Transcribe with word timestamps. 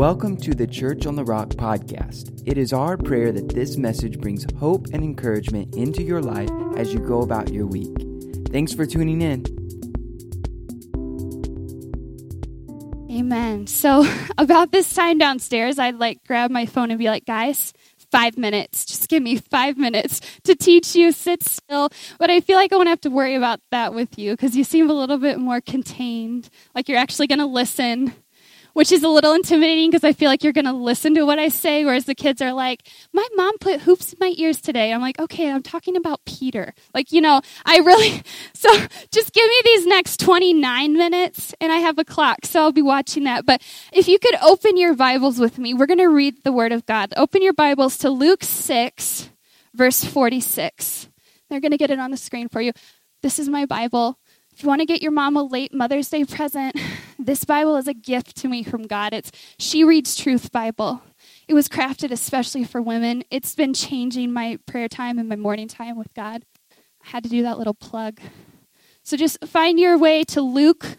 Welcome 0.00 0.38
to 0.38 0.54
the 0.54 0.66
Church 0.66 1.04
on 1.04 1.14
the 1.14 1.24
Rock 1.24 1.50
podcast. 1.50 2.42
It 2.46 2.56
is 2.56 2.72
our 2.72 2.96
prayer 2.96 3.32
that 3.32 3.50
this 3.50 3.76
message 3.76 4.18
brings 4.18 4.46
hope 4.54 4.86
and 4.94 5.04
encouragement 5.04 5.74
into 5.74 6.02
your 6.02 6.22
life 6.22 6.48
as 6.78 6.94
you 6.94 7.00
go 7.00 7.20
about 7.20 7.52
your 7.52 7.66
week. 7.66 7.94
Thanks 8.50 8.72
for 8.72 8.86
tuning 8.86 9.20
in. 9.20 9.44
Amen. 13.10 13.66
So, 13.66 14.10
about 14.38 14.72
this 14.72 14.90
time 14.90 15.18
downstairs, 15.18 15.78
I'd 15.78 15.96
like 15.96 16.24
grab 16.26 16.50
my 16.50 16.64
phone 16.64 16.90
and 16.90 16.98
be 16.98 17.10
like, 17.10 17.26
guys, 17.26 17.74
five 18.10 18.38
minutes. 18.38 18.86
Just 18.86 19.06
give 19.10 19.22
me 19.22 19.36
five 19.36 19.76
minutes 19.76 20.22
to 20.44 20.56
teach 20.56 20.96
you. 20.96 21.12
Sit 21.12 21.42
still. 21.42 21.90
But 22.18 22.30
I 22.30 22.40
feel 22.40 22.56
like 22.56 22.72
I 22.72 22.76
won't 22.76 22.88
have 22.88 23.02
to 23.02 23.10
worry 23.10 23.34
about 23.34 23.60
that 23.70 23.92
with 23.92 24.18
you 24.18 24.32
because 24.32 24.56
you 24.56 24.64
seem 24.64 24.88
a 24.88 24.94
little 24.94 25.18
bit 25.18 25.38
more 25.38 25.60
contained, 25.60 26.48
like 26.74 26.88
you're 26.88 26.96
actually 26.96 27.26
going 27.26 27.40
to 27.40 27.44
listen 27.44 28.14
which 28.72 28.92
is 28.92 29.02
a 29.02 29.08
little 29.08 29.32
intimidating 29.32 29.90
because 29.90 30.04
I 30.04 30.12
feel 30.12 30.28
like 30.28 30.42
you're 30.42 30.52
going 30.52 30.64
to 30.66 30.72
listen 30.72 31.14
to 31.14 31.24
what 31.24 31.38
I 31.38 31.48
say, 31.48 31.84
whereas 31.84 32.04
the 32.04 32.14
kids 32.14 32.40
are 32.40 32.52
like, 32.52 32.88
My 33.12 33.26
mom 33.34 33.58
put 33.58 33.82
hoops 33.82 34.12
in 34.12 34.18
my 34.20 34.34
ears 34.36 34.60
today. 34.60 34.92
I'm 34.92 35.00
like, 35.00 35.18
Okay, 35.18 35.50
I'm 35.50 35.62
talking 35.62 35.96
about 35.96 36.24
Peter. 36.24 36.74
Like, 36.94 37.12
you 37.12 37.20
know, 37.20 37.40
I 37.64 37.78
really, 37.78 38.22
so 38.54 38.68
just 39.10 39.32
give 39.32 39.46
me 39.46 39.60
these 39.64 39.86
next 39.86 40.20
29 40.20 40.92
minutes, 40.94 41.54
and 41.60 41.72
I 41.72 41.76
have 41.76 41.98
a 41.98 42.04
clock, 42.04 42.44
so 42.44 42.60
I'll 42.60 42.72
be 42.72 42.82
watching 42.82 43.24
that. 43.24 43.46
But 43.46 43.62
if 43.92 44.08
you 44.08 44.18
could 44.18 44.36
open 44.42 44.76
your 44.76 44.94
Bibles 44.94 45.38
with 45.38 45.58
me, 45.58 45.74
we're 45.74 45.86
going 45.86 45.98
to 45.98 46.08
read 46.08 46.44
the 46.44 46.52
Word 46.52 46.72
of 46.72 46.86
God. 46.86 47.12
Open 47.16 47.42
your 47.42 47.54
Bibles 47.54 47.98
to 47.98 48.10
Luke 48.10 48.44
6, 48.44 49.30
verse 49.74 50.04
46. 50.04 51.08
They're 51.48 51.60
going 51.60 51.72
to 51.72 51.78
get 51.78 51.90
it 51.90 51.98
on 51.98 52.10
the 52.10 52.16
screen 52.16 52.48
for 52.48 52.60
you. 52.60 52.72
This 53.22 53.38
is 53.38 53.48
my 53.48 53.66
Bible. 53.66 54.19
If 54.60 54.64
you 54.64 54.68
want 54.68 54.80
to 54.80 54.86
get 54.86 55.00
your 55.00 55.10
mom 55.10 55.38
a 55.38 55.42
late 55.42 55.72
Mother's 55.72 56.10
Day 56.10 56.22
present, 56.26 56.78
this 57.18 57.44
Bible 57.44 57.76
is 57.76 57.88
a 57.88 57.94
gift 57.94 58.36
to 58.36 58.48
me 58.48 58.62
from 58.62 58.86
God. 58.86 59.14
It's 59.14 59.32
She 59.58 59.84
Reads 59.84 60.14
Truth 60.14 60.52
Bible. 60.52 61.00
It 61.48 61.54
was 61.54 61.66
crafted 61.66 62.10
especially 62.10 62.64
for 62.64 62.82
women. 62.82 63.24
It's 63.30 63.54
been 63.54 63.72
changing 63.72 64.34
my 64.34 64.58
prayer 64.66 64.86
time 64.86 65.18
and 65.18 65.30
my 65.30 65.36
morning 65.36 65.66
time 65.66 65.96
with 65.96 66.12
God. 66.12 66.44
I 67.02 67.08
had 67.08 67.22
to 67.22 67.30
do 67.30 67.42
that 67.42 67.56
little 67.56 67.72
plug. 67.72 68.20
So 69.02 69.16
just 69.16 69.42
find 69.46 69.80
your 69.80 69.96
way 69.96 70.24
to 70.24 70.42
Luke. 70.42 70.98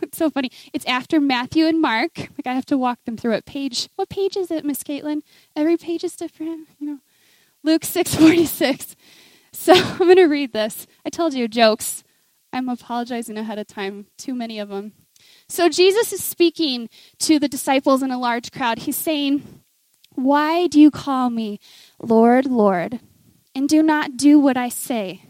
it's 0.00 0.16
so 0.16 0.30
funny. 0.30 0.50
It's 0.72 0.86
after 0.86 1.20
Matthew 1.20 1.66
and 1.66 1.82
Mark. 1.82 2.16
Like 2.16 2.46
I 2.46 2.54
have 2.54 2.64
to 2.64 2.78
walk 2.78 3.04
them 3.04 3.18
through 3.18 3.34
it. 3.34 3.44
Page. 3.44 3.90
What 3.96 4.08
page 4.08 4.38
is 4.38 4.50
it, 4.50 4.64
Miss 4.64 4.82
Caitlin? 4.82 5.20
Every 5.54 5.76
page 5.76 6.02
is 6.02 6.16
different. 6.16 6.66
You 6.78 6.86
know, 6.86 6.98
Luke 7.62 7.84
six 7.84 8.14
forty 8.14 8.46
six. 8.46 8.96
So 9.52 9.74
I'm 9.76 9.98
going 9.98 10.16
to 10.16 10.24
read 10.24 10.54
this. 10.54 10.86
I 11.04 11.10
told 11.10 11.34
you 11.34 11.46
jokes. 11.46 12.02
I'm 12.56 12.70
apologizing 12.70 13.36
ahead 13.36 13.58
of 13.58 13.66
time. 13.66 14.06
Too 14.16 14.34
many 14.34 14.58
of 14.58 14.70
them. 14.70 14.92
So 15.46 15.68
Jesus 15.68 16.10
is 16.10 16.24
speaking 16.24 16.88
to 17.18 17.38
the 17.38 17.48
disciples 17.48 18.02
in 18.02 18.10
a 18.10 18.18
large 18.18 18.50
crowd. 18.50 18.78
He's 18.78 18.96
saying, 18.96 19.62
Why 20.14 20.66
do 20.66 20.80
you 20.80 20.90
call 20.90 21.28
me 21.28 21.60
Lord, 22.00 22.46
Lord, 22.46 23.00
and 23.54 23.68
do 23.68 23.82
not 23.82 24.16
do 24.16 24.38
what 24.38 24.56
I 24.56 24.70
say? 24.70 25.22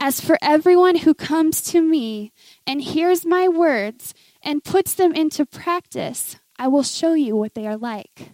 As 0.00 0.20
for 0.20 0.38
everyone 0.42 0.96
who 0.96 1.14
comes 1.14 1.60
to 1.70 1.80
me 1.80 2.32
and 2.66 2.82
hears 2.82 3.24
my 3.24 3.46
words 3.46 4.12
and 4.42 4.64
puts 4.64 4.94
them 4.94 5.12
into 5.12 5.46
practice, 5.46 6.36
I 6.58 6.66
will 6.66 6.82
show 6.82 7.14
you 7.14 7.36
what 7.36 7.54
they 7.54 7.66
are 7.68 7.76
like. 7.76 8.32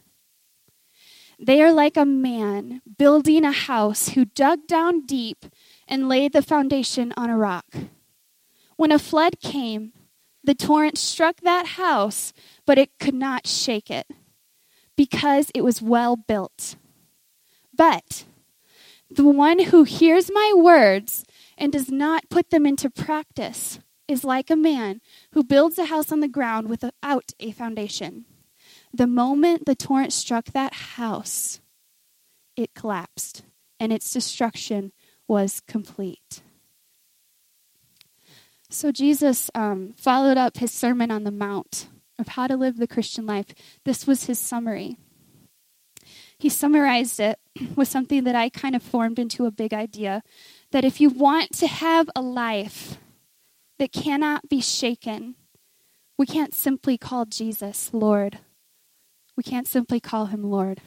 They 1.38 1.60
are 1.60 1.72
like 1.72 1.98
a 1.98 2.06
man 2.06 2.80
building 2.96 3.44
a 3.44 3.52
house 3.52 4.10
who 4.10 4.24
dug 4.24 4.66
down 4.66 5.04
deep 5.04 5.44
and 5.86 6.08
laid 6.08 6.32
the 6.32 6.40
foundation 6.40 7.12
on 7.14 7.28
a 7.28 7.36
rock. 7.36 7.66
When 8.76 8.92
a 8.92 8.98
flood 8.98 9.40
came, 9.40 9.92
the 10.44 10.54
torrent 10.54 10.98
struck 10.98 11.40
that 11.40 11.66
house, 11.66 12.32
but 12.66 12.78
it 12.78 12.98
could 12.98 13.14
not 13.14 13.46
shake 13.46 13.90
it 13.90 14.06
because 14.96 15.50
it 15.54 15.62
was 15.62 15.82
well 15.82 16.16
built. 16.16 16.76
But 17.76 18.24
the 19.10 19.26
one 19.26 19.58
who 19.64 19.84
hears 19.84 20.30
my 20.32 20.52
words 20.54 21.24
and 21.58 21.72
does 21.72 21.90
not 21.90 22.28
put 22.28 22.50
them 22.50 22.66
into 22.66 22.90
practice 22.90 23.78
is 24.08 24.24
like 24.24 24.50
a 24.50 24.56
man 24.56 25.00
who 25.32 25.42
builds 25.42 25.78
a 25.78 25.86
house 25.86 26.12
on 26.12 26.20
the 26.20 26.28
ground 26.28 26.68
without 26.68 27.32
a 27.40 27.50
foundation. 27.52 28.24
The 28.92 29.06
moment 29.06 29.66
the 29.66 29.74
torrent 29.74 30.12
struck 30.12 30.46
that 30.46 30.72
house, 30.72 31.60
it 32.56 32.74
collapsed, 32.74 33.42
and 33.80 33.92
its 33.92 34.10
destruction 34.10 34.92
was 35.28 35.60
complete. 35.66 36.42
So 38.68 38.90
Jesus 38.90 39.50
um, 39.54 39.94
followed 39.96 40.36
up 40.36 40.56
his 40.56 40.72
Sermon 40.72 41.10
on 41.10 41.24
the 41.24 41.30
Mount 41.30 41.88
of 42.18 42.28
how 42.28 42.46
to 42.46 42.56
live 42.56 42.76
the 42.76 42.86
Christian 42.86 43.26
life. 43.26 43.46
This 43.84 44.06
was 44.06 44.24
his 44.24 44.38
summary. 44.38 44.96
He 46.38 46.48
summarized 46.48 47.20
it 47.20 47.38
with 47.74 47.88
something 47.88 48.24
that 48.24 48.34
I 48.34 48.48
kind 48.48 48.74
of 48.76 48.82
formed 48.82 49.18
into 49.18 49.46
a 49.46 49.50
big 49.50 49.72
idea 49.72 50.22
that 50.72 50.84
if 50.84 51.00
you 51.00 51.08
want 51.08 51.52
to 51.58 51.66
have 51.66 52.10
a 52.14 52.20
life 52.20 52.98
that 53.78 53.92
cannot 53.92 54.48
be 54.48 54.60
shaken, 54.60 55.36
we 56.18 56.26
can't 56.26 56.54
simply 56.54 56.98
call 56.98 57.24
Jesus 57.24 57.90
Lord. 57.92 58.38
We 59.36 59.42
can't 59.42 59.68
simply 59.68 60.00
call 60.00 60.26
him 60.26 60.42
Lord. 60.42 60.80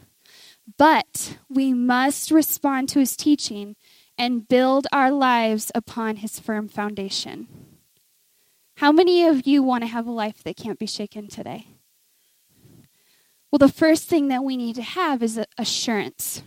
But 0.78 1.38
we 1.50 1.74
must 1.74 2.32
respond 2.32 2.90
to 2.90 3.00
his 3.00 3.16
teaching 3.16 3.76
and 4.18 4.48
build 4.48 4.86
our 4.92 5.12
lives 5.12 5.72
upon 5.74 6.18
his 6.18 6.40
firm 6.40 6.68
foundation. 6.68 7.48
How 8.80 8.94
many 8.94 9.26
of 9.26 9.46
you 9.46 9.62
want 9.62 9.84
to 9.84 9.90
have 9.90 10.08
a 10.08 10.12
life 10.12 10.42
that 10.44 10.56
can't 10.56 10.80
be 10.80 10.86
shaken 10.86 11.28
today? 11.28 11.68
Well, 13.52 13.60
the 13.60 13.68
first 13.68 14.08
thing 14.08 14.30
that 14.30 14.46
we 14.46 14.56
need 14.56 14.78
to 14.78 14.82
have 14.82 15.22
is 15.22 15.38
assurance. 15.58 16.44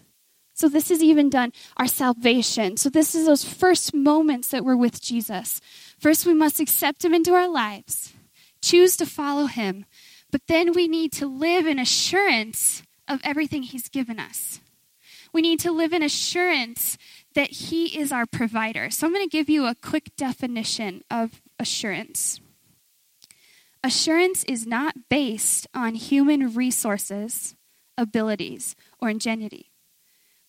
So, 0.54 0.66
this 0.66 0.90
is 0.90 1.02
even 1.02 1.28
done 1.28 1.52
our 1.76 1.86
salvation. 1.86 2.78
So, 2.78 2.88
this 2.88 3.14
is 3.14 3.26
those 3.26 3.44
first 3.44 3.92
moments 3.92 4.48
that 4.48 4.64
we're 4.64 4.78
with 4.78 5.02
Jesus. 5.02 5.60
First, 5.98 6.24
we 6.24 6.32
must 6.32 6.58
accept 6.58 7.04
him 7.04 7.12
into 7.12 7.34
our 7.34 7.50
lives, 7.50 8.14
choose 8.62 8.96
to 8.96 9.04
follow 9.04 9.44
him, 9.44 9.84
but 10.30 10.46
then 10.48 10.72
we 10.72 10.88
need 10.88 11.12
to 11.12 11.26
live 11.26 11.66
in 11.66 11.78
assurance 11.78 12.82
of 13.06 13.20
everything 13.24 13.62
he's 13.62 13.90
given 13.90 14.18
us. 14.18 14.58
We 15.34 15.42
need 15.42 15.60
to 15.60 15.70
live 15.70 15.92
in 15.92 16.02
assurance 16.02 16.96
that 17.34 17.50
he 17.50 17.98
is 17.98 18.10
our 18.10 18.24
provider. 18.24 18.88
So, 18.88 19.06
I'm 19.06 19.12
going 19.12 19.28
to 19.28 19.30
give 19.30 19.50
you 19.50 19.66
a 19.66 19.74
quick 19.74 20.16
definition 20.16 21.02
of 21.10 21.42
assurance. 21.62 22.40
Assurance 23.82 24.44
is 24.44 24.66
not 24.66 25.08
based 25.08 25.66
on 25.72 25.94
human 25.94 26.54
resources, 26.54 27.54
abilities, 27.96 28.76
or 29.00 29.08
ingenuity, 29.08 29.70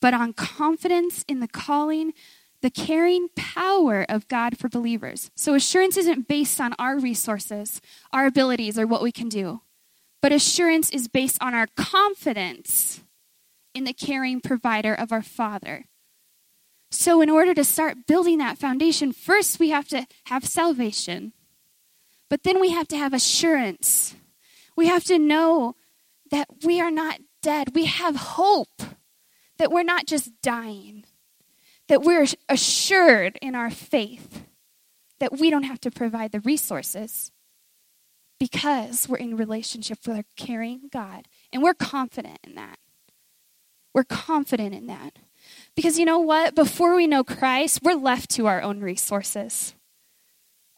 but 0.02 0.14
on 0.14 0.34
confidence 0.34 1.24
in 1.28 1.40
the 1.40 1.48
calling, 1.48 2.14
the 2.62 2.70
carrying 2.70 3.30
power 3.36 4.06
of 4.10 4.28
God 4.28 4.58
for 4.58 4.68
believers. 4.68 5.32
So, 5.36 5.54
assurance 5.54 5.98
isn't 5.98 6.28
based 6.28 6.60
on 6.60 6.74
our 6.78 7.00
resources, 7.00 7.80
our 8.12 8.26
abilities, 8.26 8.78
or 8.78 8.86
what 8.86 9.02
we 9.02 9.12
can 9.12 9.30
do, 9.30 9.62
but 10.22 10.32
assurance 10.32 10.90
is 10.90 11.08
based 11.08 11.42
on 11.42 11.54
our 11.54 11.68
confidence 11.78 13.04
in 13.74 13.86
the 13.86 13.94
caring 13.94 14.42
provider 14.42 14.94
of 14.94 15.12
our 15.12 15.24
Father 15.24 15.86
so, 16.94 17.22
in 17.22 17.30
order 17.30 17.54
to 17.56 17.64
start 17.64 18.06
building 18.08 18.38
that 18.38 18.58
foundation, 18.58 19.12
first 19.12 19.60
we 19.60 19.70
have 19.70 19.88
to 19.88 20.06
have 20.26 20.46
salvation, 20.46 21.34
but 22.30 22.44
then 22.44 22.60
we 22.60 22.72
have 22.72 22.88
to 22.90 22.98
have 22.98 23.14
assurance. 23.14 24.16
We 24.76 24.88
have 24.88 25.04
to 25.06 25.18
know 25.18 25.76
that 26.30 26.48
we 26.64 26.80
are 26.82 26.92
not 26.92 27.20
dead. 27.42 27.76
We 27.76 27.86
have 27.86 28.16
hope, 28.16 28.84
that 29.58 29.72
we're 29.72 29.84
not 29.84 30.06
just 30.06 30.32
dying, 30.42 31.06
that 31.88 32.04
we're 32.04 32.28
assured 32.48 33.40
in 33.42 33.56
our 33.56 33.72
faith 33.72 34.44
that 35.20 35.40
we 35.40 35.50
don't 35.50 35.64
have 35.64 35.80
to 35.82 35.92
provide 35.92 36.32
the 36.32 36.42
resources 36.42 37.32
because 38.40 39.08
we're 39.08 39.18
in 39.18 39.38
relationship 39.38 40.00
with 40.06 40.18
our 40.18 40.26
caring 40.36 40.90
God. 40.92 41.28
And 41.52 41.64
we're 41.64 41.74
confident 41.74 42.40
in 42.44 42.56
that. 42.56 42.78
We're 43.94 44.04
confident 44.04 44.76
in 44.76 44.88
that. 44.88 45.18
Because 45.76 45.98
you 45.98 46.06
know 46.06 46.20
what? 46.20 46.56
Before 46.56 46.96
we 46.96 47.08
know 47.08 47.24
Christ, 47.24 47.80
we're 47.82 47.96
left 47.96 48.30
to 48.32 48.48
our 48.48 48.62
own 48.62 48.82
resources. 48.82 49.74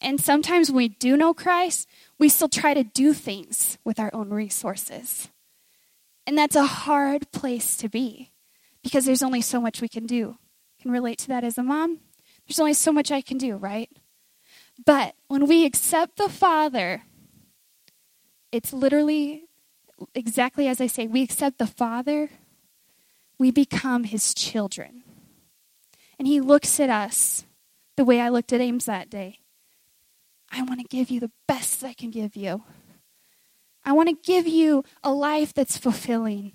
And 0.01 0.21
sometimes 0.21 0.69
when 0.69 0.77
we 0.77 0.87
do 0.89 1.17
know 1.17 1.33
Christ, 1.33 1.87
we 2.19 2.29
still 2.29 2.49
try 2.49 2.73
to 2.73 2.83
do 2.83 3.13
things 3.13 3.77
with 3.83 3.99
our 3.99 4.09
own 4.13 4.29
resources. 4.29 5.29
And 6.27 6.37
that's 6.37 6.55
a 6.55 6.65
hard 6.65 7.31
place 7.31 7.77
to 7.77 7.89
be 7.89 8.31
because 8.83 9.05
there's 9.05 9.23
only 9.23 9.41
so 9.41 9.59
much 9.59 9.81
we 9.81 9.87
can 9.87 10.05
do. 10.05 10.37
can 10.81 10.91
relate 10.91 11.19
to 11.19 11.27
that 11.29 11.43
as 11.43 11.57
a 11.57 11.63
mom. 11.63 11.99
There's 12.47 12.59
only 12.59 12.73
so 12.73 12.91
much 12.91 13.11
I 13.11 13.21
can 13.21 13.37
do, 13.37 13.55
right? 13.55 13.89
But 14.85 15.15
when 15.27 15.47
we 15.47 15.65
accept 15.65 16.17
the 16.17 16.29
Father, 16.29 17.03
it's 18.51 18.73
literally 18.73 19.45
exactly 20.13 20.67
as 20.67 20.81
I 20.81 20.87
say, 20.87 21.07
we 21.07 21.23
accept 21.23 21.57
the 21.57 21.67
Father 21.67 22.29
we 23.37 23.51
become 23.51 24.05
his 24.05 24.33
children. 24.33 25.03
And 26.17 26.27
he 26.27 26.39
looks 26.39 26.79
at 26.79 26.89
us 26.89 27.45
the 27.97 28.05
way 28.05 28.21
I 28.21 28.29
looked 28.29 28.53
at 28.53 28.61
Ames 28.61 28.85
that 28.85 29.09
day. 29.09 29.39
I 30.51 30.61
want 30.63 30.79
to 30.79 30.87
give 30.87 31.09
you 31.09 31.19
the 31.19 31.31
best 31.47 31.83
I 31.83 31.93
can 31.93 32.11
give 32.11 32.35
you. 32.35 32.63
I 33.83 33.91
want 33.91 34.09
to 34.09 34.15
give 34.15 34.47
you 34.47 34.83
a 35.03 35.11
life 35.11 35.53
that's 35.53 35.77
fulfilling. 35.77 36.53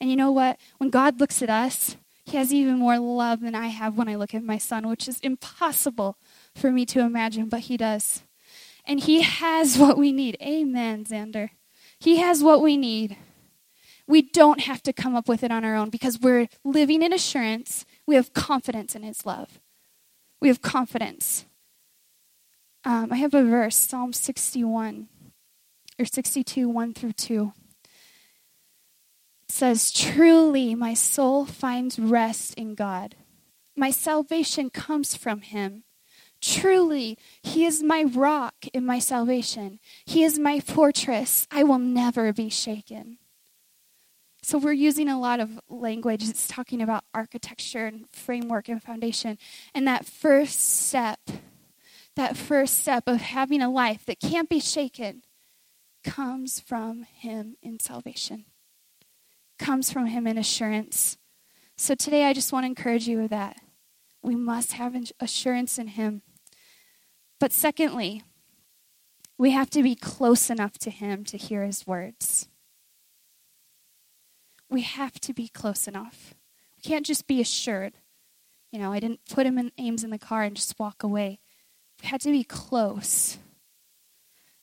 And 0.00 0.08
you 0.08 0.16
know 0.16 0.32
what? 0.32 0.58
When 0.78 0.90
God 0.90 1.20
looks 1.20 1.42
at 1.42 1.50
us, 1.50 1.96
He 2.24 2.36
has 2.36 2.54
even 2.54 2.78
more 2.78 2.98
love 2.98 3.40
than 3.40 3.54
I 3.54 3.66
have 3.68 3.96
when 3.96 4.08
I 4.08 4.14
look 4.14 4.34
at 4.34 4.42
my 4.42 4.58
son, 4.58 4.88
which 4.88 5.08
is 5.08 5.20
impossible 5.20 6.16
for 6.54 6.70
me 6.70 6.86
to 6.86 7.00
imagine, 7.00 7.48
but 7.48 7.60
He 7.60 7.76
does. 7.76 8.22
And 8.86 9.00
He 9.00 9.22
has 9.22 9.76
what 9.76 9.98
we 9.98 10.12
need. 10.12 10.36
Amen, 10.40 11.04
Xander. 11.04 11.50
He 11.98 12.18
has 12.18 12.42
what 12.42 12.62
we 12.62 12.76
need. 12.76 13.16
We 14.10 14.22
don't 14.22 14.62
have 14.62 14.82
to 14.82 14.92
come 14.92 15.14
up 15.14 15.28
with 15.28 15.44
it 15.44 15.52
on 15.52 15.64
our 15.64 15.76
own 15.76 15.88
because 15.88 16.18
we're 16.18 16.48
living 16.64 17.00
in 17.00 17.12
assurance. 17.12 17.86
We 18.08 18.16
have 18.16 18.32
confidence 18.32 18.96
in 18.96 19.04
His 19.04 19.24
love. 19.24 19.60
We 20.40 20.48
have 20.48 20.60
confidence. 20.60 21.44
Um, 22.84 23.12
I 23.12 23.16
have 23.18 23.34
a 23.34 23.44
verse, 23.44 23.76
Psalm 23.76 24.12
61 24.12 25.08
or 25.96 26.04
62, 26.04 26.68
1 26.68 26.94
through 26.94 27.12
2. 27.12 27.52
It 29.44 29.52
says, 29.52 29.92
Truly 29.92 30.74
my 30.74 30.92
soul 30.92 31.46
finds 31.46 31.96
rest 31.96 32.54
in 32.54 32.74
God. 32.74 33.14
My 33.76 33.92
salvation 33.92 34.70
comes 34.70 35.14
from 35.14 35.42
him. 35.42 35.84
Truly, 36.40 37.16
he 37.44 37.64
is 37.64 37.80
my 37.80 38.02
rock 38.02 38.66
in 38.72 38.84
my 38.84 38.98
salvation. 38.98 39.78
He 40.04 40.24
is 40.24 40.36
my 40.36 40.58
fortress. 40.58 41.46
I 41.48 41.62
will 41.62 41.78
never 41.78 42.32
be 42.32 42.48
shaken. 42.48 43.19
So, 44.50 44.58
we're 44.58 44.72
using 44.72 45.08
a 45.08 45.20
lot 45.20 45.38
of 45.38 45.60
language. 45.68 46.28
It's 46.28 46.48
talking 46.48 46.82
about 46.82 47.04
architecture 47.14 47.86
and 47.86 48.10
framework 48.10 48.68
and 48.68 48.82
foundation. 48.82 49.38
And 49.76 49.86
that 49.86 50.04
first 50.04 50.58
step, 50.88 51.20
that 52.16 52.36
first 52.36 52.80
step 52.80 53.04
of 53.06 53.20
having 53.20 53.62
a 53.62 53.70
life 53.70 54.04
that 54.06 54.18
can't 54.18 54.48
be 54.48 54.58
shaken, 54.58 55.22
comes 56.02 56.58
from 56.58 57.04
Him 57.04 57.58
in 57.62 57.78
salvation, 57.78 58.46
comes 59.56 59.92
from 59.92 60.06
Him 60.06 60.26
in 60.26 60.36
assurance. 60.36 61.16
So, 61.76 61.94
today 61.94 62.24
I 62.24 62.32
just 62.32 62.52
want 62.52 62.64
to 62.64 62.70
encourage 62.70 63.06
you 63.06 63.18
with 63.18 63.30
that. 63.30 63.56
We 64.20 64.34
must 64.34 64.72
have 64.72 64.96
assurance 65.20 65.78
in 65.78 65.86
Him. 65.86 66.22
But 67.38 67.52
secondly, 67.52 68.24
we 69.38 69.52
have 69.52 69.70
to 69.70 69.84
be 69.84 69.94
close 69.94 70.50
enough 70.50 70.76
to 70.78 70.90
Him 70.90 71.22
to 71.26 71.36
hear 71.36 71.62
His 71.62 71.86
words. 71.86 72.48
We 74.70 74.82
have 74.82 75.20
to 75.20 75.34
be 75.34 75.48
close 75.48 75.88
enough. 75.88 76.34
We 76.76 76.88
can't 76.88 77.04
just 77.04 77.26
be 77.26 77.40
assured. 77.40 77.92
You 78.70 78.78
know, 78.78 78.92
I 78.92 79.00
didn't 79.00 79.20
put 79.28 79.46
him 79.46 79.58
in 79.58 79.72
Ames 79.78 80.04
in 80.04 80.10
the 80.10 80.18
car 80.18 80.44
and 80.44 80.54
just 80.54 80.78
walk 80.78 81.02
away. 81.02 81.40
We 82.00 82.08
had 82.08 82.20
to 82.22 82.30
be 82.30 82.44
close. 82.44 83.36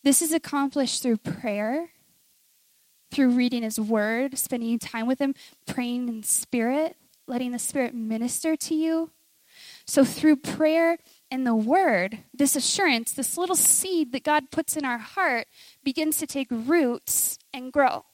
This 0.04 0.21
is 0.21 0.31
accomplished 0.31 1.04
through 1.04 1.18
prayer, 1.18 1.89
through 3.12 3.31
reading 3.31 3.63
his 3.63 3.80
word, 3.80 4.38
spending 4.38 4.80
time 4.80 5.07
with 5.07 5.19
him, 5.19 5.36
praying 5.65 6.07
in 6.07 6.24
spirit, 6.24 6.95
letting 7.27 7.51
the 7.51 7.60
spirit 7.60 7.94
minister 7.94 8.56
to 8.56 8.74
you. 8.74 9.12
So, 9.86 10.06
through 10.06 10.38
prayer 10.38 10.98
and 11.30 11.45
the 11.45 11.56
word, 11.56 12.19
this 12.33 12.56
assurance, 12.56 13.12
this 13.12 13.38
little 13.38 13.56
seed 13.56 14.12
that 14.13 14.24
God 14.24 14.51
puts 14.51 14.77
in 14.77 14.86
our 14.86 14.98
heart, 14.98 15.48
begins 15.83 16.18
to 16.18 16.27
take 16.27 16.48
roots 16.50 17.38
and 17.53 17.74
grow. 17.74 18.06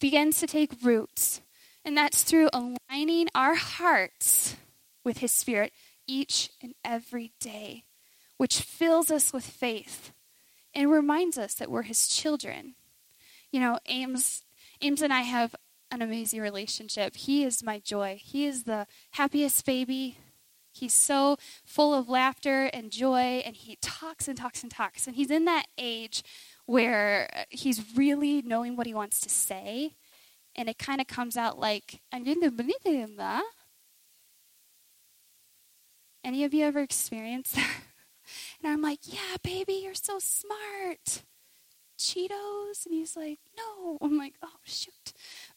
Begins 0.00 0.40
to 0.40 0.46
take 0.46 0.82
roots. 0.82 1.40
And 1.84 1.96
that's 1.96 2.22
through 2.22 2.48
aligning 2.52 3.28
our 3.34 3.54
hearts 3.54 4.56
with 5.04 5.18
His 5.18 5.32
Spirit 5.32 5.72
each 6.06 6.50
and 6.62 6.74
every 6.84 7.32
day, 7.40 7.84
which 8.36 8.60
fills 8.60 9.10
us 9.10 9.32
with 9.32 9.44
faith 9.44 10.12
and 10.74 10.90
reminds 10.90 11.38
us 11.38 11.54
that 11.54 11.70
we're 11.70 11.82
His 11.82 12.08
children. 12.08 12.74
You 13.52 13.60
know, 13.60 13.78
Ames, 13.86 14.42
Ames 14.82 15.02
and 15.02 15.12
I 15.12 15.22
have 15.22 15.54
an 15.90 16.02
amazing 16.02 16.40
relationship. 16.40 17.16
He 17.16 17.44
is 17.44 17.62
my 17.62 17.78
joy. 17.78 18.18
He 18.20 18.46
is 18.46 18.64
the 18.64 18.86
happiest 19.12 19.64
baby 19.64 20.18
He's 20.76 20.92
so 20.92 21.38
full 21.64 21.94
of 21.94 22.08
laughter 22.08 22.64
and 22.64 22.90
joy, 22.90 23.42
and 23.44 23.56
he 23.56 23.76
talks 23.80 24.28
and 24.28 24.36
talks 24.36 24.62
and 24.62 24.70
talks. 24.70 25.06
And 25.06 25.16
he's 25.16 25.30
in 25.30 25.46
that 25.46 25.66
age 25.78 26.22
where 26.66 27.46
he's 27.50 27.96
really 27.96 28.42
knowing 28.42 28.76
what 28.76 28.86
he 28.86 28.94
wants 28.94 29.20
to 29.20 29.28
say, 29.28 29.94
and 30.54 30.68
it 30.68 30.78
kind 30.78 31.00
of 31.00 31.06
comes 31.06 31.36
out 31.36 31.58
like. 31.58 32.00
Any 36.26 36.42
of 36.42 36.52
you 36.52 36.64
ever 36.64 36.80
experienced 36.80 37.54
that? 37.54 37.70
and 38.62 38.72
I'm 38.72 38.82
like, 38.82 38.98
Yeah, 39.04 39.36
baby, 39.44 39.74
you're 39.74 39.94
so 39.94 40.18
smart. 40.18 41.22
Cheetos? 41.96 42.84
And 42.84 42.94
he's 42.94 43.16
like, 43.16 43.38
No. 43.56 43.96
I'm 44.00 44.18
like, 44.18 44.34
Oh, 44.42 44.58
shoot. 44.64 45.12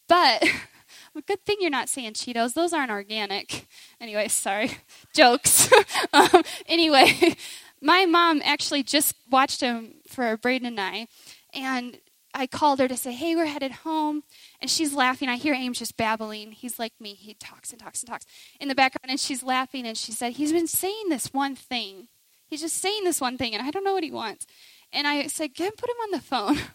But 0.07 0.43
good 1.27 1.43
thing 1.43 1.57
you're 1.59 1.71
not 1.71 1.89
saying 1.89 2.13
Cheetos. 2.13 2.53
Those 2.53 2.71
aren't 2.71 2.91
organic. 2.91 3.67
Anyway, 3.99 4.27
sorry. 4.27 4.71
Jokes. 5.13 5.71
um, 6.13 6.43
anyway, 6.67 7.35
my 7.81 8.05
mom 8.05 8.41
actually 8.43 8.83
just 8.83 9.15
watched 9.29 9.61
him 9.61 9.95
for 10.07 10.35
Braden 10.37 10.67
and 10.67 10.79
I, 10.79 11.07
and 11.53 11.97
I 12.33 12.45
called 12.47 12.79
her 12.79 12.87
to 12.87 12.97
say, 12.97 13.11
hey, 13.11 13.35
we're 13.35 13.45
headed 13.45 13.71
home. 13.71 14.23
And 14.61 14.69
she's 14.69 14.93
laughing. 14.93 15.29
I 15.29 15.37
hear 15.37 15.53
Ames 15.53 15.79
just 15.79 15.97
babbling. 15.97 16.51
He's 16.51 16.77
like 16.77 16.93
me. 16.99 17.13
He 17.15 17.33
talks 17.33 17.71
and 17.71 17.79
talks 17.79 18.01
and 18.01 18.09
talks 18.09 18.25
in 18.59 18.67
the 18.67 18.75
background. 18.75 19.09
And 19.09 19.19
she's 19.19 19.43
laughing. 19.43 19.85
And 19.87 19.97
she 19.97 20.11
said, 20.11 20.33
he's 20.33 20.51
been 20.51 20.67
saying 20.67 21.09
this 21.09 21.33
one 21.33 21.55
thing. 21.55 22.07
He's 22.47 22.61
just 22.61 22.77
saying 22.77 23.03
this 23.03 23.21
one 23.21 23.37
thing. 23.37 23.53
And 23.53 23.65
I 23.65 23.71
don't 23.71 23.83
know 23.83 23.93
what 23.93 24.03
he 24.03 24.11
wants. 24.11 24.45
And 24.91 25.07
I 25.07 25.27
said, 25.27 25.53
Get 25.53 25.67
him, 25.67 25.73
put 25.77 25.89
him 25.89 25.95
on 26.03 26.11
the 26.11 26.21
phone. 26.21 26.57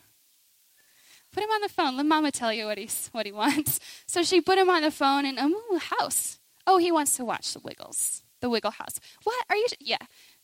Put 1.33 1.43
him 1.43 1.51
on 1.51 1.63
the 1.63 1.69
phone. 1.69 1.97
Let 1.97 2.07
mama 2.07 2.31
tell 2.31 2.53
you 2.53 2.67
what 2.67 2.79
he's 2.79 3.09
what 3.11 3.27
he 3.27 3.33
wants. 3.33 3.81
So 4.07 4.23
she 4.23 4.41
put 4.41 4.57
him 4.57 4.71
on 4.71 4.83
the 4.83 4.93
phone 4.93 5.27
and 5.27 5.37
oh 5.41 5.81
house. 5.99 6.39
Oh, 6.65 6.79
he 6.79 6.93
wants 6.93 7.17
to 7.17 7.25
watch 7.25 7.53
the 7.53 7.59
Wiggles. 7.59 8.23
The 8.45 8.51
Wiggle 8.51 8.73
House. 8.73 9.01
What? 9.23 9.43
Are 9.49 9.57
you 9.57 9.67
yeah. 9.81 9.97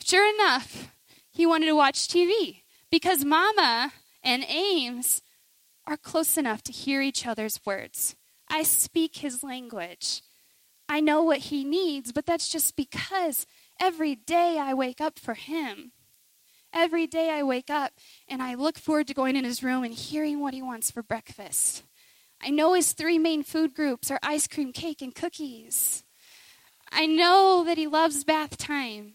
Sure 0.03 0.27
enough, 0.35 0.91
he 1.31 1.45
wanted 1.45 1.67
to 1.67 1.77
watch 1.77 2.09
TV. 2.09 2.63
Because 2.91 3.27
mama 3.27 3.93
and 4.23 4.43
Ames 4.49 5.21
are 5.87 5.99
close 5.99 6.39
enough 6.39 6.63
to 6.63 6.73
hear 6.73 7.03
each 7.03 7.27
other's 7.27 7.61
words. 7.67 8.17
I 8.49 8.63
speak 8.63 9.17
his 9.17 9.43
language. 9.43 10.23
I 10.89 11.01
know 11.01 11.23
what 11.23 11.51
he 11.51 11.63
needs, 11.63 12.11
but 12.11 12.25
that's 12.25 12.49
just 12.49 12.75
because 12.75 13.47
every 13.79 14.15
day 14.15 14.59
I 14.59 14.73
wake 14.73 15.03
up 15.03 15.19
for 15.19 15.35
him. 15.35 15.93
Every 16.73 17.07
day 17.07 17.29
I 17.29 17.43
wake 17.43 17.69
up 17.69 17.93
and 18.27 18.43
I 18.43 18.55
look 18.55 18.79
forward 18.79 19.09
to 19.09 19.15
going 19.15 19.37
in 19.37 19.45
his 19.45 19.63
room 19.63 19.85
and 19.85 19.93
hearing 19.93 20.41
what 20.41 20.55
he 20.55 20.63
wants 20.63 20.91
for 20.91 21.03
breakfast. 21.03 21.85
I 22.41 22.49
know 22.49 22.73
his 22.73 22.95
three 22.95 23.19
main 23.19 23.43
food 23.43 23.75
groups 23.75 24.11
are 24.11 24.19
ice 24.23 24.49
cream, 24.49 24.73
cake, 24.73 25.03
and 25.03 25.15
cookies. 25.15 26.03
I 26.93 27.07
know 27.07 27.65
that 27.67 27.79
he 27.79 27.87
loves 27.87 28.25
bath 28.25 28.57
time 28.57 29.15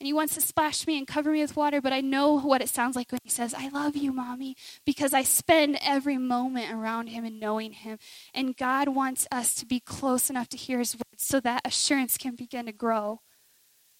and 0.00 0.06
he 0.06 0.12
wants 0.12 0.34
to 0.34 0.40
splash 0.40 0.86
me 0.86 0.98
and 0.98 1.06
cover 1.06 1.30
me 1.30 1.40
with 1.40 1.56
water, 1.56 1.80
but 1.80 1.92
I 1.92 2.00
know 2.00 2.40
what 2.40 2.60
it 2.60 2.68
sounds 2.68 2.96
like 2.96 3.12
when 3.12 3.20
he 3.22 3.30
says, 3.30 3.54
I 3.54 3.68
love 3.68 3.96
you, 3.96 4.12
mommy, 4.12 4.56
because 4.84 5.12
I 5.12 5.22
spend 5.22 5.78
every 5.80 6.18
moment 6.18 6.72
around 6.72 7.08
him 7.08 7.24
and 7.24 7.38
knowing 7.38 7.72
him. 7.72 7.98
And 8.34 8.56
God 8.56 8.88
wants 8.88 9.28
us 9.30 9.54
to 9.56 9.66
be 9.66 9.78
close 9.78 10.28
enough 10.28 10.48
to 10.48 10.56
hear 10.56 10.80
his 10.80 10.96
words 10.96 11.24
so 11.24 11.38
that 11.40 11.62
assurance 11.64 12.18
can 12.18 12.34
begin 12.34 12.66
to 12.66 12.72
grow, 12.72 13.20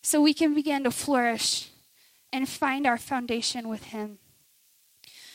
so 0.03 0.21
we 0.21 0.35
can 0.35 0.55
begin 0.55 0.83
to 0.85 0.91
flourish 0.91 1.69
and 2.33 2.49
find 2.49 2.87
our 2.87 2.99
foundation 2.99 3.69
with 3.69 3.85
Him. 3.85 4.19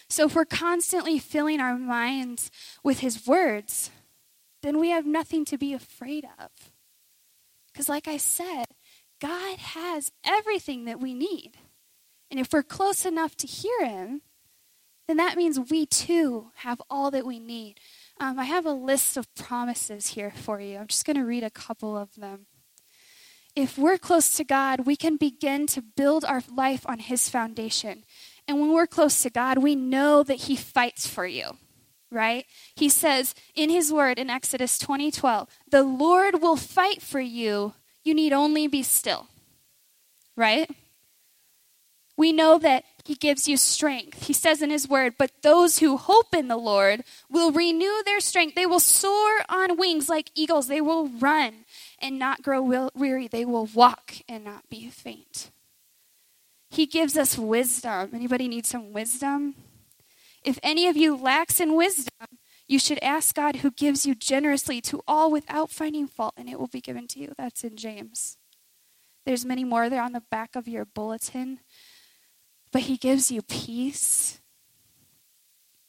So, 0.10 0.26
if 0.26 0.36
we're 0.36 0.46
constantly 0.46 1.20
filling 1.20 1.60
our 1.60 1.78
minds 1.78 2.50
with 2.84 3.00
His 3.00 3.28
words, 3.28 3.92
then 4.64 4.80
we 4.80 4.90
have 4.90 5.06
nothing 5.06 5.46
to 5.46 5.58
be 5.58 5.74
afraid 5.74 6.26
of. 6.40 6.67
Because, 7.78 7.90
like 7.90 8.08
I 8.08 8.18
said, 8.18 8.66
God 9.22 9.60
has 9.60 10.12
everything 10.26 10.86
that 10.86 11.00
we 11.00 11.14
need. 11.14 11.52
And 12.32 12.40
if 12.40 12.52
we're 12.52 12.64
close 12.64 13.06
enough 13.06 13.36
to 13.38 13.46
hear 13.46 13.86
Him, 13.86 14.24
then 15.08 15.18
that 15.18 15.38
means 15.38 15.60
we 15.70 15.86
too 15.86 16.50
have 16.56 16.82
all 16.90 17.12
that 17.12 17.24
we 17.24 17.38
need. 17.38 17.76
Um, 18.20 18.40
I 18.40 18.46
have 18.46 18.66
a 18.66 18.72
list 18.72 19.16
of 19.16 19.32
promises 19.36 20.08
here 20.08 20.32
for 20.36 20.60
you. 20.60 20.80
I'm 20.80 20.88
just 20.88 21.06
going 21.06 21.18
to 21.18 21.24
read 21.24 21.44
a 21.44 21.52
couple 21.52 21.96
of 21.96 22.16
them 22.16 22.48
if 23.58 23.76
we're 23.76 23.98
close 23.98 24.38
to 24.38 24.44
God, 24.44 24.86
we 24.86 24.96
can 24.96 25.18
begin 25.18 25.66
to 25.68 25.82
build 25.82 26.24
our 26.24 26.44
life 26.56 26.86
on 26.86 27.00
His 27.00 27.28
foundation. 27.28 28.04
And 28.48 28.62
when 28.62 28.72
we're 28.72 28.86
close 28.86 29.24
to 29.24 29.32
God, 29.32 29.58
we 29.58 29.76
know 29.76 30.22
that 30.22 30.42
He 30.42 30.56
fights 30.56 31.08
for 31.08 31.26
you, 31.26 31.58
right? 32.12 32.46
He 32.76 32.90
says 32.90 33.36
in 33.56 33.70
His 33.70 33.92
word 33.92 34.20
in 34.20 34.30
Exodus 34.30 34.78
20 34.78 35.12
12, 35.12 35.48
the 35.70 35.84
Lord 35.84 36.42
will 36.42 36.56
fight 36.56 37.02
for 37.02 37.20
you. 37.20 37.74
You 38.04 38.14
need 38.14 38.34
only 38.34 38.68
be 38.68 38.84
still, 38.84 39.28
right? 40.36 40.70
We 42.16 42.32
know 42.32 42.58
that 42.58 42.84
He 43.06 43.16
gives 43.16 43.48
you 43.48 43.58
strength. 43.58 44.28
He 44.28 44.34
says 44.34 44.62
in 44.62 44.70
His 44.70 44.88
word, 44.88 45.16
but 45.18 45.32
those 45.44 45.80
who 45.80 45.98
hope 45.98 46.34
in 46.34 46.48
the 46.48 46.58
Lord 46.58 47.04
will 47.30 47.52
renew 47.52 48.04
their 48.04 48.20
strength. 48.20 48.56
They 48.56 48.66
will 48.66 48.80
soar 48.80 49.40
on 49.50 49.78
wings 49.78 50.10
like 50.10 50.32
eagles, 50.36 50.68
they 50.68 50.82
will 50.82 51.08
run 51.08 51.66
and 52.00 52.20
not 52.20 52.42
grow 52.42 52.90
weary. 52.96 53.28
They 53.28 53.46
will 53.46 53.66
walk 53.68 54.16
and 54.28 54.44
not 54.44 54.70
be 54.70 54.90
faint. 54.90 55.52
He 56.70 56.86
gives 56.86 57.18
us 57.18 57.38
wisdom. 57.38 58.12
Anybody 58.14 58.48
need 58.48 58.66
some 58.66 58.92
wisdom? 58.92 59.56
If 60.44 60.60
any 60.64 60.88
of 60.88 60.96
you 60.96 61.16
lacks 61.16 61.60
in 61.60 61.76
wisdom, 61.76 62.28
you 62.68 62.80
should 62.80 63.00
ask 63.02 63.36
God 63.36 63.58
who 63.58 63.72
gives 63.72 64.06
you 64.06 64.14
generously 64.14 64.82
to 64.82 65.02
all 65.08 65.32
without 65.32 65.70
finding 65.70 66.08
fault, 66.08 66.34
and 66.38 66.50
it 66.50 66.60
will 66.60 66.68
be 66.68 66.82
given 66.82 67.08
to 67.08 67.20
you. 67.20 67.34
That's 67.38 67.64
in 67.64 67.78
James. 67.78 68.38
There's 69.26 69.46
many 69.46 69.64
more 69.64 69.90
there 69.90 70.02
on 70.02 70.14
the 70.14 70.24
back 70.30 70.56
of 70.56 70.68
your 70.68 70.86
bulletin. 70.86 71.60
But 72.72 72.84
he 72.84 72.98
gives 72.98 73.32
you 73.32 73.42
peace. 73.42 74.40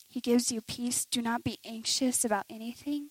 He 0.09 0.21
gives 0.21 0.51
you 0.51 0.61
peace. 0.61 1.05
Do 1.05 1.21
not 1.21 1.45
be 1.45 1.59
anxious 1.65 2.25
about 2.25 2.47
anything, 2.49 3.11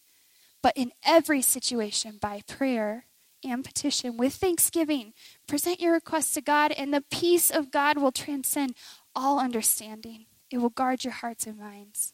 but 0.64 0.74
in 0.76 0.92
every 1.06 1.42
situation, 1.42 2.18
by 2.20 2.42
prayer 2.48 3.06
and 3.44 3.64
petition, 3.64 4.18
with 4.18 4.34
thanksgiving, 4.34 5.14
present 5.48 5.80
your 5.80 5.94
requests 5.94 6.34
to 6.34 6.42
God, 6.42 6.72
and 6.72 6.94
the 6.94 7.04
peace 7.12 7.52
of 7.52 7.72
God 7.72 7.98
will 7.98 8.12
transcend 8.12 8.74
all 9.16 9.40
understanding. 9.40 10.26
It 10.52 10.60
will 10.60 10.70
guard 10.70 11.04
your 11.04 11.14
hearts 11.14 11.46
and 11.46 11.58
minds. 11.58 12.14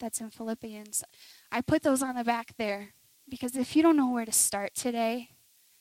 That's 0.00 0.20
in 0.20 0.30
Philippians. 0.30 1.04
I 1.52 1.60
put 1.60 1.82
those 1.82 2.02
on 2.02 2.16
the 2.16 2.24
back 2.24 2.54
there 2.56 2.94
because 3.28 3.56
if 3.56 3.76
you 3.76 3.82
don't 3.82 3.96
know 3.96 4.10
where 4.10 4.24
to 4.24 4.32
start 4.32 4.74
today, 4.74 5.30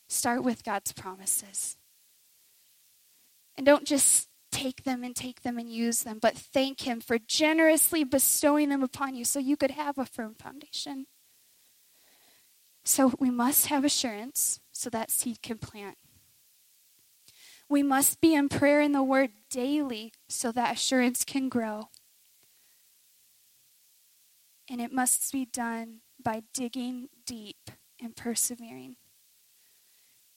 start 0.08 0.44
with 0.44 0.64
God's 0.64 0.94
promises. 0.94 1.78
And 3.56 3.66
don't 3.66 3.86
just 3.86 4.30
take 4.52 4.84
them 4.84 5.04
and 5.04 5.16
take 5.16 5.42
them 5.42 5.58
and 5.58 5.70
use 5.70 6.04
them, 6.04 6.20
but 6.22 6.38
thank 6.38 6.82
Him 6.82 7.02
for 7.02 7.18
generously 7.18 8.04
bestowing 8.04 8.70
them 8.70 8.84
upon 8.84 9.16
you 9.16 9.26
so 9.26 9.40
you 9.40 9.58
could 9.58 9.72
have 9.72 9.98
a 9.98 10.06
firm 10.06 10.36
foundation. 10.36 11.08
So 12.86 13.14
we 13.20 13.30
must 13.30 13.68
have 13.68 13.84
assurance 13.84 14.60
so 14.72 14.90
that 14.90 15.10
seed 15.10 15.42
can 15.42 15.58
plant. 15.58 15.98
We 17.70 17.82
must 17.82 18.22
be 18.22 18.36
in 18.36 18.50
prayer 18.50 18.82
in 18.82 18.92
the 18.92 19.04
Word 19.04 19.32
daily 19.50 20.14
so 20.28 20.52
that 20.52 20.76
assurance 20.76 21.24
can 21.24 21.50
grow. 21.50 21.90
And 24.70 24.80
it 24.80 24.94
must 24.94 25.32
be 25.32 25.46
done 25.46 26.00
by 26.24 26.44
digging 26.54 27.10
deep 27.26 27.70
and 28.02 28.16
persevering. 28.16 28.96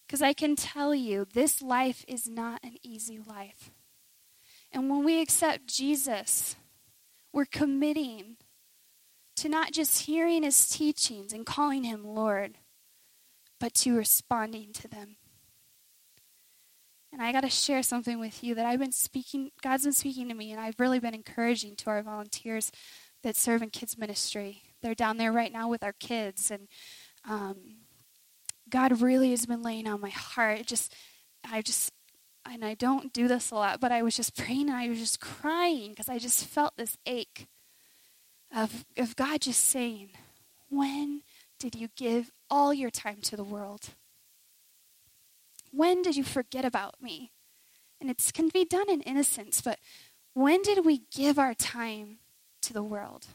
Because 0.07 0.23
I 0.23 0.33
can 0.33 0.57
tell 0.57 0.95
you, 0.95 1.27
this 1.33 1.61
life 1.61 2.05
is 2.07 2.29
not 2.29 2.61
an 2.63 2.77
easy 2.83 3.19
life. 3.19 3.71
And 4.73 4.91
when 4.91 5.05
we 5.05 5.21
accept 5.21 5.67
Jesus, 5.67 6.57
we're 7.33 7.45
committing 7.45 8.37
to 9.37 9.49
not 9.49 9.73
just 9.73 10.07
hearing 10.07 10.43
his 10.43 10.69
teachings 10.69 11.33
and 11.33 11.45
calling 11.45 11.85
him 11.85 12.05
Lord, 12.05 12.59
but 13.61 13.75
to 13.75 13.97
responding 13.97 14.73
to 14.75 14.89
them. 14.89 15.17
And 17.13 17.23
I 17.23 17.33
got 17.33 17.43
to 17.43 17.51
share 17.51 17.83
something 17.83 18.21
with 18.21 18.45
you 18.45 18.55
that 18.55 18.67
I've 18.67 18.79
been 18.79 18.93
speaking, 18.93 19.51
God's 19.63 19.85
been 19.85 19.93
speaking 19.93 20.29
to 20.29 20.35
me, 20.35 20.53
and 20.53 20.61
I've 20.61 20.79
really 20.79 20.99
been 20.99 21.15
encouraging 21.15 21.77
to 21.77 21.91
our 21.91 22.03
volunteers 22.03 22.71
that 23.27 23.35
serve 23.35 23.61
in 23.61 23.71
kids' 23.71 23.99
ministry. 23.99 24.63
They're 24.83 24.95
down 24.95 25.17
there 25.17 25.33
right 25.33 25.53
now 25.53 25.69
with 25.69 25.83
our 25.83 25.95
kids, 25.95 26.49
and 26.49 26.69
um, 27.29 27.57
God 28.71 29.03
really 29.03 29.31
has 29.31 29.47
been 29.47 29.63
laying 29.63 29.89
on 29.89 30.01
my 30.01 30.11
heart. 30.11 30.65
Just, 30.65 30.95
I 31.45 31.61
just, 31.61 31.93
and 32.49 32.65
I 32.65 32.75
don't 32.75 33.13
do 33.13 33.27
this 33.27 33.51
a 33.51 33.57
lot, 33.57 33.81
but 33.81 33.91
I 33.91 34.03
was 34.03 34.15
just 34.15 34.37
praying 34.43 34.69
and 34.69 34.77
I 34.77 34.89
was 34.89 35.01
just 35.01 35.19
crying 35.19 35.91
because 35.91 36.09
I 36.09 36.19
just 36.19 36.45
felt 36.45 36.77
this 36.77 36.97
ache 37.05 37.49
of, 38.55 38.85
of 38.97 39.17
God 39.17 39.41
just 39.41 39.65
saying, 39.65 40.11
When 40.69 41.23
did 41.59 41.75
you 41.75 41.89
give 41.97 42.31
all 42.49 42.73
your 42.73 42.91
time 42.91 43.21
to 43.23 43.37
the 43.37 43.43
world? 43.43 43.89
When 45.73 46.01
did 46.01 46.15
you 46.15 46.23
forget 46.23 46.65
about 46.65 47.03
me? 47.03 47.33
And 48.01 48.09
it 48.09 48.23
can 48.33 48.51
be 48.51 48.65
done 48.65 48.89
in 48.89 49.01
innocence, 49.01 49.61
but 49.61 49.81
when 50.33 50.63
did 50.63 50.87
we 50.87 51.03
give 51.13 51.41
our 51.41 51.55
time 51.55 52.19
to 52.67 52.73
the 52.73 52.83
world? 52.83 53.27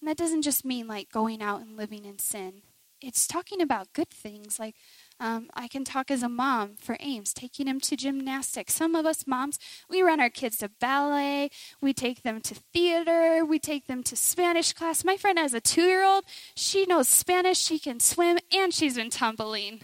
And 0.00 0.08
that 0.08 0.16
doesn't 0.16 0.42
just 0.42 0.64
mean 0.64 0.88
like 0.88 1.10
going 1.10 1.42
out 1.42 1.60
and 1.60 1.76
living 1.76 2.04
in 2.04 2.18
sin. 2.18 2.62
It's 3.00 3.26
talking 3.26 3.60
about 3.60 3.92
good 3.92 4.10
things 4.10 4.60
like 4.60 4.76
um, 5.18 5.48
I 5.54 5.66
can 5.68 5.84
talk 5.84 6.10
as 6.10 6.22
a 6.22 6.28
mom 6.28 6.76
for 6.80 6.96
Ames, 7.00 7.32
taking 7.32 7.66
him 7.66 7.80
to 7.80 7.96
gymnastics. 7.96 8.74
Some 8.74 8.94
of 8.94 9.06
us 9.06 9.26
moms, 9.26 9.58
we 9.88 10.02
run 10.02 10.20
our 10.20 10.30
kids 10.30 10.58
to 10.58 10.70
ballet, 10.80 11.50
we 11.80 11.92
take 11.92 12.22
them 12.22 12.40
to 12.40 12.54
theater, 12.54 13.44
we 13.44 13.58
take 13.58 13.86
them 13.86 14.02
to 14.04 14.16
Spanish 14.16 14.72
class. 14.72 15.04
My 15.04 15.16
friend 15.16 15.38
has 15.38 15.54
a 15.54 15.60
two 15.60 15.82
year 15.82 16.04
old, 16.04 16.24
she 16.56 16.86
knows 16.86 17.08
Spanish, 17.08 17.58
she 17.58 17.78
can 17.78 18.00
swim, 18.00 18.38
and 18.52 18.72
she's 18.72 18.96
been 18.96 19.10
tumbling. 19.10 19.82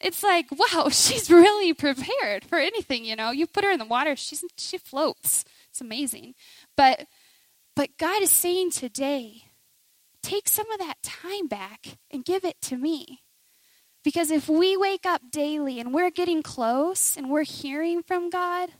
It's 0.00 0.22
like, 0.22 0.46
wow, 0.50 0.88
she's 0.90 1.30
really 1.30 1.72
prepared 1.74 2.44
for 2.44 2.58
anything, 2.58 3.04
you 3.04 3.16
know. 3.16 3.30
You 3.30 3.46
put 3.46 3.64
her 3.64 3.70
in 3.70 3.78
the 3.78 3.84
water, 3.84 4.16
she's, 4.16 4.44
she 4.56 4.78
floats. 4.78 5.44
It's 5.70 5.80
amazing. 5.80 6.34
But, 6.76 7.06
but 7.78 7.96
God 7.96 8.22
is 8.22 8.32
saying 8.32 8.72
today, 8.72 9.44
take 10.20 10.48
some 10.48 10.68
of 10.72 10.80
that 10.80 11.00
time 11.00 11.46
back 11.46 11.98
and 12.10 12.24
give 12.24 12.44
it 12.44 12.60
to 12.62 12.76
me. 12.76 13.20
Because 14.02 14.32
if 14.32 14.48
we 14.48 14.76
wake 14.76 15.06
up 15.06 15.22
daily 15.30 15.78
and 15.78 15.94
we're 15.94 16.10
getting 16.10 16.42
close 16.42 17.16
and 17.16 17.30
we're 17.30 17.44
hearing 17.44 18.02
from 18.02 18.30
God, 18.30 18.70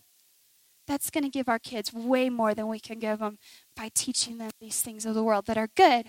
that's 0.88 1.10
going 1.10 1.22
to 1.22 1.30
give 1.30 1.48
our 1.48 1.60
kids 1.60 1.92
way 1.92 2.28
more 2.28 2.54
than 2.54 2.66
we 2.66 2.80
can 2.80 2.98
give 2.98 3.20
them 3.20 3.38
by 3.76 3.88
teaching 3.94 4.38
them 4.38 4.50
these 4.60 4.82
things 4.82 5.06
of 5.06 5.14
the 5.14 5.22
world 5.22 5.46
that 5.46 5.56
are 5.56 5.70
good. 5.76 6.06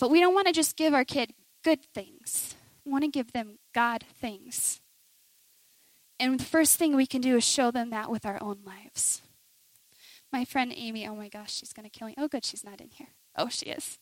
But 0.00 0.10
we 0.10 0.18
don't 0.18 0.34
want 0.34 0.48
to 0.48 0.52
just 0.52 0.76
give 0.76 0.92
our 0.92 1.04
kid 1.04 1.30
good 1.62 1.84
things. 1.94 2.56
We 2.84 2.90
want 2.90 3.04
to 3.04 3.08
give 3.08 3.30
them 3.30 3.58
God 3.72 4.02
things. 4.20 4.80
And 6.18 6.40
the 6.40 6.44
first 6.44 6.76
thing 6.76 6.96
we 6.96 7.06
can 7.06 7.20
do 7.20 7.36
is 7.36 7.44
show 7.44 7.70
them 7.70 7.90
that 7.90 8.10
with 8.10 8.26
our 8.26 8.42
own 8.42 8.62
lives. 8.66 9.22
My 10.32 10.44
friend 10.44 10.72
Amy, 10.74 11.06
oh 11.06 11.14
my 11.14 11.28
gosh, 11.28 11.54
she's 11.54 11.72
going 11.72 11.88
to 11.88 11.96
kill 11.96 12.08
me. 12.08 12.14
Oh, 12.18 12.28
good, 12.28 12.44
she's 12.44 12.64
not 12.64 12.80
in 12.80 12.90
here. 12.90 13.08
Oh, 13.36 13.48
she 13.48 13.66
is. 13.66 13.98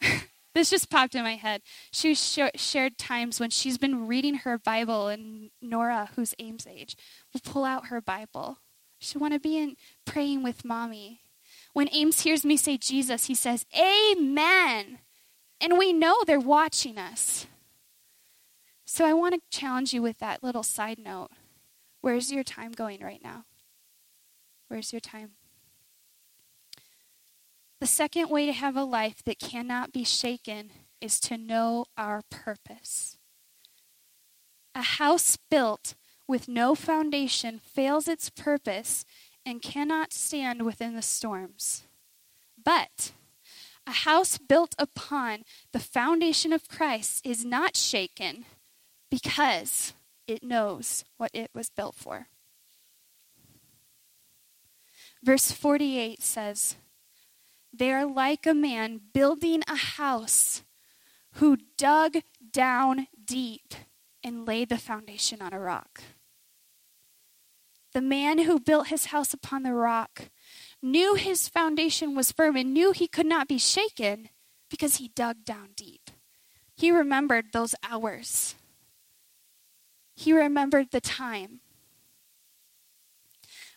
this 0.54 0.70
just 0.70 0.90
popped 0.90 1.14
in 1.14 1.22
my 1.22 1.36
head. 1.36 1.62
She 1.92 2.14
sh- 2.14 2.38
shared 2.56 2.98
times 2.98 3.38
when 3.38 3.50
she's 3.50 3.78
been 3.78 4.06
reading 4.06 4.36
her 4.36 4.58
Bible, 4.58 5.08
and 5.08 5.50
Nora, 5.62 6.10
who's 6.16 6.34
Ames' 6.38 6.66
age, 6.66 6.96
will 7.32 7.40
pull 7.40 7.64
out 7.64 7.86
her 7.86 8.00
Bible. 8.00 8.58
She 8.98 9.18
want 9.18 9.34
to 9.34 9.40
be 9.40 9.56
in 9.56 9.76
praying 10.04 10.42
with 10.42 10.64
mommy. 10.64 11.20
When 11.74 11.88
Ames 11.92 12.20
hears 12.20 12.44
me 12.44 12.56
say 12.56 12.78
Jesus, 12.78 13.26
he 13.26 13.34
says, 13.34 13.66
Amen. 13.78 14.98
And 15.60 15.78
we 15.78 15.92
know 15.92 16.24
they're 16.24 16.40
watching 16.40 16.98
us. 16.98 17.46
So 18.84 19.04
I 19.04 19.12
want 19.12 19.34
to 19.34 19.58
challenge 19.58 19.92
you 19.92 20.00
with 20.00 20.18
that 20.18 20.42
little 20.42 20.62
side 20.62 20.98
note. 20.98 21.28
Where's 22.00 22.32
your 22.32 22.44
time 22.44 22.72
going 22.72 23.02
right 23.02 23.22
now? 23.22 23.44
Where's 24.68 24.92
your 24.92 25.00
time? 25.00 25.32
The 27.80 27.86
second 27.86 28.30
way 28.30 28.46
to 28.46 28.52
have 28.52 28.76
a 28.76 28.84
life 28.84 29.22
that 29.24 29.38
cannot 29.38 29.92
be 29.92 30.04
shaken 30.04 30.70
is 31.00 31.20
to 31.20 31.36
know 31.36 31.84
our 31.96 32.22
purpose. 32.30 33.18
A 34.74 34.82
house 34.82 35.36
built 35.50 35.94
with 36.26 36.48
no 36.48 36.74
foundation 36.74 37.60
fails 37.62 38.08
its 38.08 38.30
purpose 38.30 39.04
and 39.44 39.62
cannot 39.62 40.12
stand 40.12 40.62
within 40.64 40.94
the 40.94 41.02
storms. 41.02 41.84
But 42.62 43.12
a 43.86 43.92
house 43.92 44.38
built 44.38 44.74
upon 44.78 45.44
the 45.72 45.78
foundation 45.78 46.52
of 46.52 46.68
Christ 46.68 47.24
is 47.24 47.44
not 47.44 47.76
shaken 47.76 48.44
because 49.10 49.92
it 50.26 50.42
knows 50.42 51.04
what 51.18 51.30
it 51.32 51.50
was 51.54 51.70
built 51.70 51.94
for. 51.94 52.26
Verse 55.26 55.50
48 55.50 56.22
says, 56.22 56.76
they 57.72 57.90
are 57.92 58.06
like 58.06 58.46
a 58.46 58.54
man 58.54 59.00
building 59.12 59.64
a 59.66 59.74
house 59.74 60.62
who 61.32 61.58
dug 61.76 62.18
down 62.52 63.08
deep 63.24 63.74
and 64.22 64.46
laid 64.46 64.68
the 64.68 64.78
foundation 64.78 65.42
on 65.42 65.52
a 65.52 65.58
rock. 65.58 66.00
The 67.92 68.00
man 68.00 68.38
who 68.38 68.60
built 68.60 68.86
his 68.86 69.06
house 69.06 69.34
upon 69.34 69.64
the 69.64 69.74
rock 69.74 70.30
knew 70.80 71.16
his 71.16 71.48
foundation 71.48 72.14
was 72.14 72.30
firm 72.30 72.54
and 72.54 72.72
knew 72.72 72.92
he 72.92 73.08
could 73.08 73.26
not 73.26 73.48
be 73.48 73.58
shaken 73.58 74.28
because 74.70 74.98
he 74.98 75.08
dug 75.08 75.44
down 75.44 75.70
deep. 75.74 76.12
He 76.76 76.92
remembered 76.92 77.46
those 77.52 77.74
hours. 77.82 78.54
He 80.14 80.32
remembered 80.32 80.92
the 80.92 81.00
time. 81.00 81.62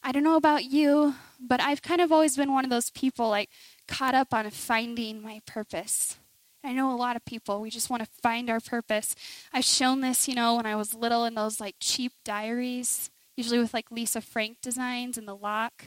I 0.02 0.12
don't 0.12 0.24
know 0.24 0.38
about 0.38 0.66
you, 0.66 1.16
but 1.40 1.62
I've 1.62 1.82
kind 1.82 2.02
of 2.02 2.12
always 2.12 2.38
been 2.38 2.54
one 2.54 2.64
of 2.64 2.70
those 2.70 2.90
people 2.90 3.30
like 3.30 3.50
caught 3.88 4.16
up 4.16 4.34
on 4.34 4.50
finding 4.50 5.22
my 5.22 5.42
purpose. 5.46 6.18
I 6.64 6.74
know 6.74 6.94
a 6.94 6.96
lot 6.96 7.16
of 7.16 7.26
people, 7.26 7.62
we 7.62 7.70
just 7.70 7.90
want 7.90 8.04
to 8.04 8.10
find 8.22 8.50
our 8.50 8.60
purpose. 8.60 9.16
I've 9.54 9.66
shown 9.66 10.02
this, 10.02 10.28
you 10.28 10.36
know, 10.36 10.56
when 10.56 10.66
I 10.66 10.76
was 10.76 10.94
little 10.94 11.26
in 11.26 11.36
those 11.36 11.60
like 11.60 11.76
cheap 11.80 12.12
diaries, 12.26 13.10
usually 13.36 13.60
with 13.60 13.74
like 13.74 13.92
Lisa 13.92 14.20
Frank 14.22 14.58
designs 14.62 15.18
and 15.18 15.28
the 15.28 15.36
lock, 15.36 15.86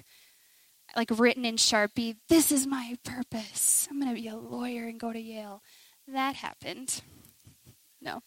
like 0.97 1.11
written 1.11 1.45
in 1.45 1.57
Sharpie, 1.57 2.17
this 2.29 2.51
is 2.51 2.67
my 2.67 2.97
purpose. 3.05 3.87
I'm 3.91 4.01
going 4.01 4.15
to 4.15 4.21
be 4.21 4.29
a 4.29 4.37
lawyer 4.37 4.85
and 4.85 4.99
go 5.01 5.13
to 5.13 5.21
Yale. 5.21 5.63
That 6.09 6.37
happened. 6.37 7.03
No. 8.01 8.21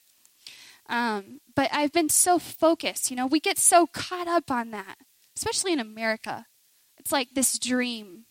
Um, 0.87 1.41
but 1.55 1.69
I've 1.73 1.91
been 1.91 2.09
so 2.09 2.37
focused, 2.37 3.09
you 3.09 3.17
know, 3.17 3.25
we 3.25 3.39
get 3.39 3.57
so 3.57 3.87
caught 3.87 4.27
up 4.27 4.51
on 4.51 4.69
that, 4.71 4.97
especially 5.35 5.73
in 5.73 5.79
America. 5.79 6.45
It's 6.97 7.11
like 7.11 7.29
this 7.33 7.59
dream 7.59 8.25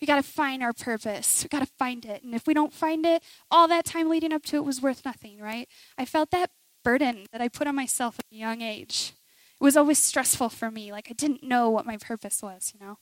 We 0.00 0.06
got 0.06 0.16
to 0.16 0.22
find 0.22 0.62
our 0.62 0.72
purpose. 0.72 1.42
We 1.44 1.48
got 1.48 1.66
to 1.66 1.72
find 1.78 2.04
it. 2.04 2.22
And 2.22 2.34
if 2.34 2.46
we 2.46 2.52
don't 2.54 2.72
find 2.72 3.06
it, 3.06 3.22
all 3.50 3.68
that 3.68 3.84
time 3.86 4.08
leading 4.10 4.32
up 4.32 4.42
to 4.46 4.56
it 4.56 4.64
was 4.64 4.82
worth 4.82 5.04
nothing, 5.04 5.40
right? 5.40 5.68
I 5.96 6.04
felt 6.04 6.30
that 6.30 6.50
burden 6.82 7.26
that 7.32 7.40
I 7.40 7.48
put 7.48 7.66
on 7.66 7.74
myself 7.76 8.18
at 8.18 8.26
a 8.30 8.36
young 8.36 8.60
age. 8.60 9.14
It 9.60 9.64
was 9.64 9.76
always 9.76 9.98
stressful 9.98 10.50
for 10.50 10.70
me. 10.70 10.92
Like 10.92 11.08
I 11.10 11.14
didn't 11.14 11.42
know 11.42 11.70
what 11.70 11.86
my 11.86 11.96
purpose 11.96 12.42
was, 12.42 12.72
you 12.74 12.84
know? 12.84 12.98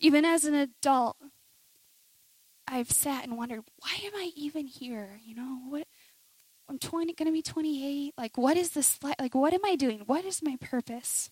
Even 0.00 0.24
as 0.24 0.44
an 0.44 0.54
adult, 0.54 1.16
I've 2.66 2.90
sat 2.90 3.24
and 3.24 3.36
wondered, 3.36 3.62
why 3.78 3.98
am 4.04 4.14
I 4.14 4.30
even 4.36 4.66
here? 4.66 5.20
You 5.24 5.34
know, 5.34 5.58
what 5.68 5.86
I'm 6.68 6.78
20 6.78 7.14
going 7.14 7.26
to 7.26 7.32
be 7.32 7.42
28. 7.42 8.14
Like 8.16 8.38
what 8.38 8.56
is 8.56 8.70
this 8.70 8.98
like, 9.02 9.20
like 9.20 9.34
what 9.34 9.52
am 9.52 9.64
I 9.64 9.74
doing? 9.76 10.00
What 10.06 10.24
is 10.24 10.42
my 10.42 10.56
purpose? 10.60 11.30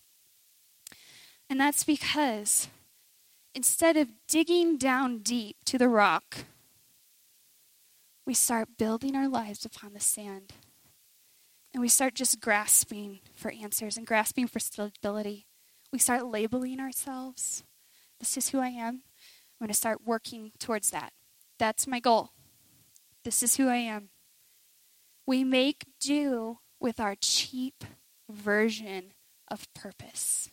And 1.49 1.59
that's 1.59 1.83
because 1.83 2.67
instead 3.55 3.97
of 3.97 4.09
digging 4.27 4.77
down 4.77 5.19
deep 5.19 5.57
to 5.65 5.77
the 5.77 5.89
rock, 5.89 6.45
we 8.25 8.33
start 8.33 8.77
building 8.77 9.15
our 9.15 9.29
lives 9.29 9.65
upon 9.65 9.93
the 9.93 9.99
sand. 9.99 10.53
And 11.73 11.81
we 11.81 11.87
start 11.87 12.15
just 12.15 12.41
grasping 12.41 13.19
for 13.35 13.51
answers 13.51 13.97
and 13.97 14.05
grasping 14.05 14.47
for 14.47 14.59
stability. 14.59 15.45
We 15.91 15.99
start 15.99 16.25
labeling 16.25 16.79
ourselves. 16.79 17.63
This 18.19 18.35
is 18.35 18.49
who 18.49 18.59
I 18.59 18.69
am. 18.69 19.03
I'm 19.59 19.65
going 19.65 19.67
to 19.69 19.73
start 19.73 20.05
working 20.05 20.51
towards 20.59 20.89
that. 20.89 21.13
That's 21.59 21.87
my 21.87 21.99
goal. 21.99 22.31
This 23.23 23.41
is 23.41 23.57
who 23.57 23.69
I 23.69 23.77
am. 23.77 24.09
We 25.25 25.43
make 25.43 25.85
do 25.99 26.59
with 26.79 26.99
our 26.99 27.15
cheap 27.19 27.83
version 28.29 29.13
of 29.49 29.71
purpose. 29.73 30.49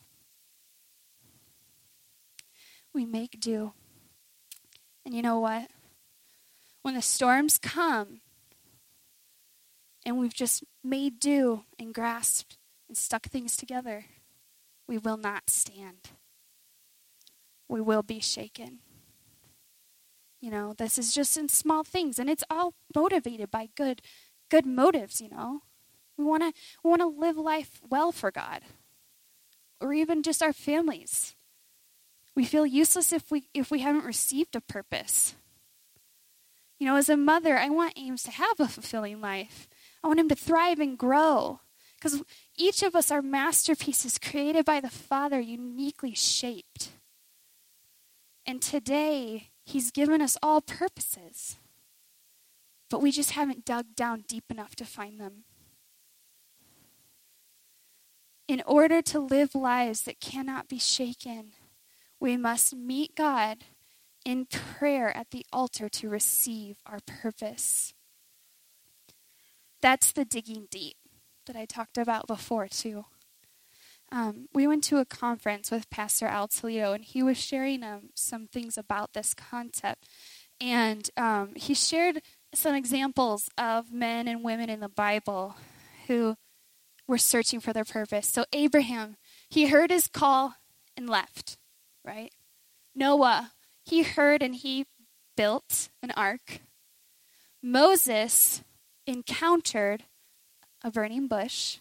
We 2.95 3.05
make 3.05 3.41
do. 3.41 3.73
And 5.05 5.13
you 5.13 5.21
know 5.21 5.39
what? 5.39 5.67
When 6.81 6.95
the 6.95 7.01
storms 7.01 7.57
come 7.57 8.21
and 10.05 10.17
we've 10.17 10.33
just 10.33 10.63
made 10.81 11.19
do 11.19 11.65
and 11.77 11.93
grasped 11.93 12.57
and 12.87 12.95
stuck 12.95 13.25
things 13.25 13.57
together, 13.57 14.05
we 14.87 14.97
will 14.97 15.17
not 15.17 15.49
stand. 15.49 16.09
We 17.67 17.81
will 17.81 18.01
be 18.01 18.21
shaken. 18.21 18.79
You 20.39 20.51
know, 20.51 20.73
this 20.77 20.97
is 20.97 21.13
just 21.13 21.35
in 21.35 21.49
small 21.49 21.83
things, 21.83 22.17
and 22.17 22.29
it's 22.29 22.43
all 22.49 22.75
motivated 22.95 23.51
by 23.51 23.69
good, 23.75 24.01
good 24.49 24.65
motives. 24.65 25.19
You 25.19 25.29
know, 25.29 25.61
we 26.17 26.23
want 26.23 26.43
to 26.43 26.53
we 26.83 26.89
want 26.91 27.01
to 27.01 27.07
live 27.07 27.35
life 27.35 27.81
well 27.89 28.13
for 28.13 28.31
God, 28.31 28.61
or 29.81 29.91
even 29.91 30.23
just 30.23 30.41
our 30.41 30.53
families. 30.53 31.35
We 32.35 32.45
feel 32.45 32.65
useless 32.65 33.13
if 33.13 33.31
we 33.31 33.47
if 33.53 33.71
we 33.71 33.79
haven't 33.79 34.05
received 34.05 34.55
a 34.55 34.61
purpose. 34.61 35.35
You 36.79 36.87
know, 36.87 36.97
as 36.97 37.09
a 37.09 37.15
mother, 37.15 37.57
I 37.57 37.69
want 37.69 37.93
Ames 37.97 38.23
to 38.23 38.31
have 38.31 38.59
a 38.59 38.67
fulfilling 38.67 39.21
life. 39.21 39.69
I 40.03 40.07
want 40.07 40.19
him 40.19 40.29
to 40.29 40.35
thrive 40.35 40.79
and 40.79 40.97
grow. 40.97 41.61
Because 41.95 42.21
each 42.57 42.83
of 42.83 42.93
us 42.95 43.09
are 43.09 43.21
masterpieces 43.21 44.19
created 44.19 44.65
by 44.65 44.81
the 44.81 44.89
Father, 44.89 45.39
uniquely 45.39 46.13
shaped. 46.13 46.91
And 48.45 48.61
today, 48.61 49.51
He's 49.65 49.89
given 49.89 50.21
us 50.21 50.37
all 50.43 50.61
purposes, 50.61 51.57
but 52.89 53.01
we 53.01 53.11
just 53.11 53.31
haven't 53.31 53.65
dug 53.65 53.95
down 53.95 54.23
deep 54.27 54.45
enough 54.51 54.75
to 54.75 54.85
find 54.85 55.19
them. 55.19 55.45
In 58.47 58.61
order 58.67 59.01
to 59.01 59.19
live 59.19 59.55
lives 59.55 60.03
that 60.03 60.19
cannot 60.19 60.67
be 60.67 60.77
shaken, 60.77 61.53
we 62.25 62.37
must 62.37 62.75
meet 62.75 63.15
God 63.15 63.59
in 64.25 64.45
prayer 64.45 65.15
at 65.15 65.31
the 65.31 65.45
altar 65.53 65.87
to 65.89 66.09
receive 66.09 66.77
our 66.85 66.99
purpose. 67.05 67.93
That's 69.81 70.11
the 70.11 70.25
digging 70.25 70.67
deep 70.69 70.97
that 71.45 71.55
I 71.55 71.65
talked 71.65 71.97
about 71.97 72.27
before, 72.27 72.67
too 72.67 73.05
um, 74.11 74.47
we 74.53 74.67
went 74.67 74.83
to 74.85 74.97
a 74.97 75.05
conference 75.05 75.71
with 75.71 75.89
Pastor 75.89 76.27
Al 76.27 76.47
Toledo, 76.47 76.93
and 76.93 77.03
he 77.03 77.23
was 77.23 77.37
sharing 77.37 77.83
um, 77.83 78.09
some 78.13 78.47
things 78.47 78.77
about 78.77 79.13
this 79.13 79.33
concept. 79.33 80.07
And 80.61 81.09
um, 81.17 81.53
he 81.55 81.73
shared 81.73 82.21
some 82.53 82.75
examples 82.75 83.49
of 83.57 83.91
men 83.91 84.27
and 84.27 84.43
women 84.43 84.69
in 84.69 84.79
the 84.79 84.89
Bible 84.89 85.55
who 86.07 86.37
were 87.07 87.17
searching 87.17 87.59
for 87.59 87.73
their 87.73 87.83
purpose. 87.83 88.27
So, 88.27 88.45
Abraham, 88.53 89.17
he 89.49 89.67
heard 89.67 89.91
his 89.91 90.07
call 90.07 90.55
and 90.95 91.09
left, 91.09 91.57
right? 92.05 92.31
Noah, 92.93 93.51
he 93.83 94.03
heard 94.03 94.41
and 94.41 94.55
he 94.55 94.85
built 95.35 95.89
an 96.01 96.11
ark. 96.11 96.61
Moses 97.61 98.63
encountered 99.07 100.03
a 100.83 100.91
burning 100.91 101.27
bush. 101.27 101.79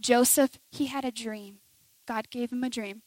Joseph, 0.00 0.58
he 0.70 0.86
had 0.86 1.04
a 1.04 1.10
dream. 1.10 1.58
God 2.06 2.30
gave 2.30 2.52
him 2.52 2.64
a 2.64 2.70
dream. 2.70 3.02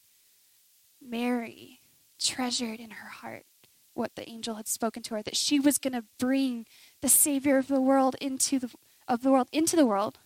Mary 1.02 1.80
treasured 2.20 2.80
in 2.80 2.92
her 2.92 3.10
heart 3.10 3.46
what 3.94 4.16
the 4.16 4.30
angel 4.30 4.56
had 4.56 4.68
spoken 4.68 5.02
to 5.04 5.16
her 5.16 5.24
that 5.24 5.36
she 5.36 5.60
was 5.60 5.78
going 5.78 5.94
to 5.94 6.06
bring 6.18 6.66
the 7.02 7.10
savior 7.10 7.58
of 7.58 7.68
the 7.68 7.82
world 7.82 8.16
into 8.22 8.60
the 8.60 8.70
of 9.08 9.24
the 9.24 9.32
world 9.32 9.48
into 9.52 9.76
the 9.76 9.86
world. 9.86 10.20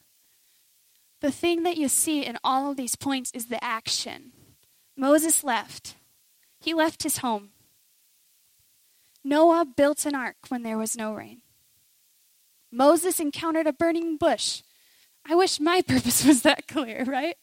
The 1.22 1.32
thing 1.32 1.63
that 1.63 1.78
you 1.78 1.88
see 1.88 2.26
in 2.26 2.38
all 2.44 2.72
of 2.72 2.78
these 2.78 2.96
points 2.96 3.32
is 3.34 3.46
the 3.46 3.63
action. 3.63 4.34
Moses 4.95 5.43
left. 5.43 5.95
He 6.60 6.73
left 6.73 7.03
his 7.03 7.17
home. 7.17 7.49
Noah 9.23 9.65
built 9.65 10.06
an 10.06 10.15
ark 10.15 10.36
when 10.49 10.63
there 10.63 10.77
was 10.77 10.97
no 10.97 11.13
rain. 11.13 11.41
Moses 12.71 13.19
encountered 13.19 13.67
a 13.67 13.73
burning 13.73 14.17
bush. 14.17 14.62
I 15.25 15.36
wish 15.36 15.60
my 15.60 15.82
purpose 15.88 16.25
was 16.25 16.41
that 16.41 16.67
clear, 16.67 17.03
right? 17.06 17.38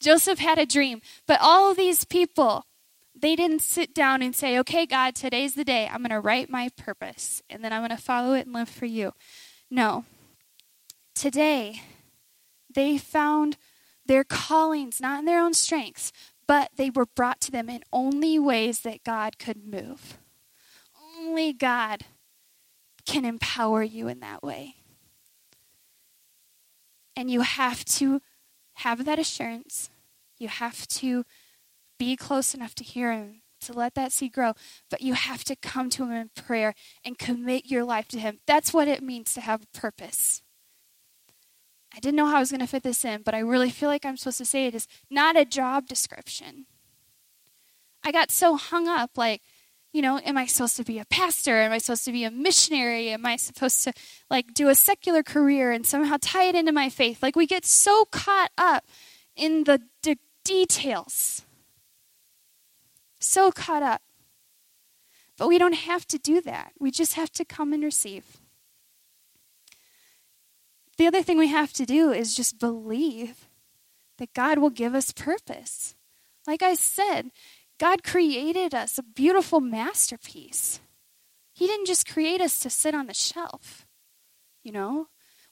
Joseph 0.00 0.38
had 0.38 0.58
a 0.58 0.66
dream, 0.66 1.00
but 1.26 1.40
all 1.40 1.70
of 1.70 1.76
these 1.76 2.04
people, 2.04 2.66
they 3.14 3.34
didn't 3.34 3.62
sit 3.62 3.94
down 3.94 4.22
and 4.22 4.34
say, 4.34 4.58
okay, 4.58 4.86
God, 4.86 5.14
today's 5.14 5.54
the 5.54 5.64
day. 5.64 5.88
I'm 5.88 6.02
going 6.02 6.10
to 6.10 6.20
write 6.20 6.50
my 6.50 6.70
purpose, 6.76 7.42
and 7.50 7.64
then 7.64 7.72
I'm 7.72 7.80
going 7.80 7.96
to 7.96 8.02
follow 8.02 8.34
it 8.34 8.46
and 8.46 8.54
live 8.54 8.68
for 8.68 8.86
you. 8.86 9.12
No. 9.70 10.04
Today, 11.14 11.82
they 12.72 12.96
found 12.96 13.56
their 14.06 14.24
callings 14.24 15.00
not 15.00 15.20
in 15.20 15.24
their 15.24 15.40
own 15.40 15.54
strengths, 15.54 16.12
but 16.48 16.70
they 16.76 16.90
were 16.90 17.06
brought 17.06 17.40
to 17.42 17.52
them 17.52 17.68
in 17.68 17.82
only 17.92 18.38
ways 18.38 18.80
that 18.80 19.04
God 19.04 19.38
could 19.38 19.64
move. 19.64 20.18
Only 21.18 21.52
God 21.52 22.06
can 23.06 23.24
empower 23.24 23.82
you 23.82 24.08
in 24.08 24.20
that 24.20 24.42
way. 24.42 24.76
And 27.14 27.30
you 27.30 27.42
have 27.42 27.84
to 27.84 28.20
have 28.74 29.04
that 29.04 29.18
assurance. 29.18 29.90
You 30.38 30.48
have 30.48 30.88
to 30.88 31.24
be 31.98 32.16
close 32.16 32.54
enough 32.54 32.74
to 32.76 32.84
hear 32.84 33.12
Him, 33.12 33.42
to 33.62 33.72
let 33.72 33.94
that 33.94 34.12
seed 34.12 34.32
grow. 34.32 34.54
But 34.88 35.02
you 35.02 35.14
have 35.14 35.44
to 35.44 35.56
come 35.56 35.90
to 35.90 36.04
Him 36.04 36.12
in 36.12 36.30
prayer 36.34 36.74
and 37.04 37.18
commit 37.18 37.66
your 37.66 37.84
life 37.84 38.08
to 38.08 38.20
Him. 38.20 38.38
That's 38.46 38.72
what 38.72 38.88
it 38.88 39.02
means 39.02 39.34
to 39.34 39.40
have 39.40 39.64
a 39.64 39.78
purpose. 39.78 40.42
I 41.94 42.00
didn't 42.00 42.16
know 42.16 42.26
how 42.26 42.36
I 42.36 42.40
was 42.40 42.50
going 42.50 42.60
to 42.60 42.66
fit 42.66 42.82
this 42.82 43.04
in, 43.04 43.22
but 43.22 43.34
I 43.34 43.38
really 43.38 43.70
feel 43.70 43.88
like 43.88 44.04
I'm 44.04 44.16
supposed 44.16 44.38
to 44.38 44.44
say 44.44 44.66
it 44.66 44.74
is 44.74 44.86
not 45.10 45.36
a 45.36 45.44
job 45.44 45.86
description. 45.86 46.66
I 48.04 48.12
got 48.12 48.30
so 48.30 48.56
hung 48.56 48.88
up, 48.88 49.16
like, 49.16 49.42
you 49.92 50.02
know, 50.02 50.18
am 50.18 50.36
I 50.36 50.46
supposed 50.46 50.76
to 50.76 50.84
be 50.84 50.98
a 50.98 51.04
pastor? 51.06 51.56
Am 51.58 51.72
I 51.72 51.78
supposed 51.78 52.04
to 52.04 52.12
be 52.12 52.24
a 52.24 52.30
missionary? 52.30 53.08
Am 53.08 53.24
I 53.24 53.36
supposed 53.36 53.82
to 53.84 53.92
like 54.30 54.52
do 54.52 54.68
a 54.68 54.74
secular 54.74 55.22
career 55.22 55.72
and 55.72 55.86
somehow 55.86 56.18
tie 56.20 56.44
it 56.44 56.54
into 56.54 56.72
my 56.72 56.90
faith? 56.90 57.22
Like 57.22 57.36
we 57.36 57.46
get 57.46 57.64
so 57.64 58.04
caught 58.04 58.50
up 58.58 58.84
in 59.34 59.64
the 59.64 59.80
de- 60.02 60.18
details. 60.44 61.42
So 63.18 63.50
caught 63.50 63.82
up. 63.82 64.02
But 65.38 65.48
we 65.48 65.58
don't 65.58 65.74
have 65.74 66.06
to 66.08 66.18
do 66.18 66.40
that. 66.42 66.72
We 66.78 66.90
just 66.90 67.14
have 67.14 67.30
to 67.32 67.44
come 67.44 67.72
and 67.72 67.82
receive. 67.82 68.37
The 70.98 71.06
other 71.06 71.22
thing 71.22 71.38
we 71.38 71.48
have 71.48 71.72
to 71.74 71.86
do 71.86 72.10
is 72.10 72.34
just 72.34 72.58
believe 72.58 73.48
that 74.18 74.34
God 74.34 74.58
will 74.58 74.70
give 74.70 74.94
us 74.94 75.12
purpose. 75.12 75.94
Like 76.46 76.60
I 76.60 76.74
said, 76.74 77.30
God 77.78 78.02
created 78.02 78.74
us 78.74 78.98
a 78.98 79.04
beautiful 79.04 79.60
masterpiece. 79.60 80.80
He 81.52 81.66
didn't 81.66 81.86
just 81.86 82.08
create 82.08 82.40
us 82.40 82.58
to 82.60 82.70
sit 82.70 82.94
on 82.94 83.06
the 83.06 83.14
shelf. 83.14 83.86
You 84.64 84.72
know, 84.72 85.06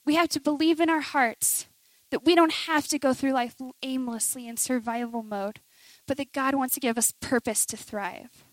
we 0.05 0.15
have 0.15 0.29
to 0.29 0.41
believe 0.41 0.81
in 0.81 0.89
our 0.89 1.01
hearts 1.01 1.67
that 2.11 2.25
we 2.25 2.35
don't 2.35 2.53
have 2.53 2.87
to 2.87 2.99
go 2.99 3.13
through 3.13 3.31
life 3.31 3.55
aimlessly 3.81 4.47
in 4.47 4.57
survival 4.57 5.23
mode, 5.23 5.61
but 6.07 6.17
that 6.17 6.33
God 6.33 6.55
wants 6.55 6.73
to 6.75 6.79
give 6.79 6.97
us 6.97 7.13
purpose 7.21 7.65
to 7.67 7.77
thrive. 7.77 8.43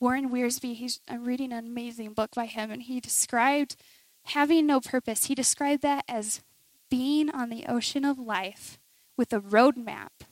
Warren 0.00 0.30
Wiersbe, 0.30 0.74
he's, 0.74 1.00
I'm 1.08 1.24
reading 1.24 1.52
an 1.52 1.64
amazing 1.64 2.12
book 2.12 2.30
by 2.34 2.46
him, 2.46 2.72
and 2.72 2.82
he 2.82 3.00
described 3.00 3.76
having 4.24 4.66
no 4.66 4.80
purpose. 4.80 5.26
He 5.26 5.34
described 5.34 5.82
that 5.82 6.04
as 6.08 6.42
being 6.90 7.30
on 7.30 7.48
the 7.48 7.66
ocean 7.66 8.04
of 8.04 8.18
life 8.18 8.78
with 9.16 9.32
a 9.32 9.40
roadmap 9.40 10.26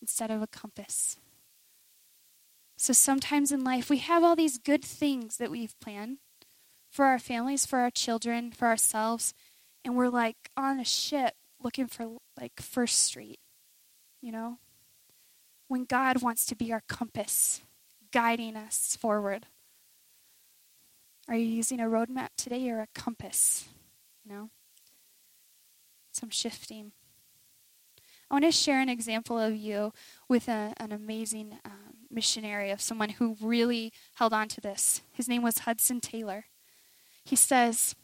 instead 0.00 0.30
of 0.30 0.42
a 0.42 0.46
compass. 0.46 1.16
So 2.76 2.92
sometimes 2.92 3.50
in 3.50 3.64
life, 3.64 3.88
we 3.88 3.98
have 3.98 4.22
all 4.22 4.36
these 4.36 4.58
good 4.58 4.84
things 4.84 5.38
that 5.38 5.50
we've 5.50 5.78
planned 5.80 6.18
for 6.90 7.06
our 7.06 7.18
families, 7.18 7.66
for 7.66 7.78
our 7.80 7.90
children, 7.90 8.52
for 8.52 8.68
ourselves, 8.68 9.34
and 9.84 9.96
we're 9.96 10.08
like 10.08 10.50
on 10.56 10.78
a 10.78 10.84
ship 10.84 11.34
looking 11.62 11.86
for 11.86 12.18
like 12.38 12.60
First 12.60 13.00
Street, 13.00 13.40
you 14.20 14.32
know? 14.32 14.58
When 15.68 15.84
God 15.84 16.22
wants 16.22 16.46
to 16.46 16.54
be 16.54 16.72
our 16.72 16.82
compass, 16.88 17.62
guiding 18.12 18.56
us 18.56 18.96
forward. 19.00 19.46
Are 21.28 21.34
you 21.34 21.46
using 21.46 21.80
a 21.80 21.84
roadmap 21.84 22.28
today 22.36 22.70
or 22.70 22.80
a 22.80 22.88
compass? 22.94 23.68
You 24.24 24.32
know? 24.32 24.50
Some 26.12 26.30
shifting. 26.30 26.92
I 28.30 28.34
want 28.34 28.44
to 28.44 28.52
share 28.52 28.80
an 28.80 28.88
example 28.88 29.38
of 29.38 29.54
you 29.56 29.92
with 30.28 30.48
a, 30.48 30.72
an 30.78 30.92
amazing 30.92 31.58
um, 31.64 31.96
missionary, 32.10 32.70
of 32.70 32.80
someone 32.80 33.10
who 33.10 33.36
really 33.40 33.92
held 34.14 34.32
on 34.32 34.48
to 34.48 34.60
this. 34.60 35.02
His 35.12 35.28
name 35.28 35.42
was 35.42 35.60
Hudson 35.60 36.00
Taylor. 36.00 36.46
He 37.24 37.36
says, 37.36 37.94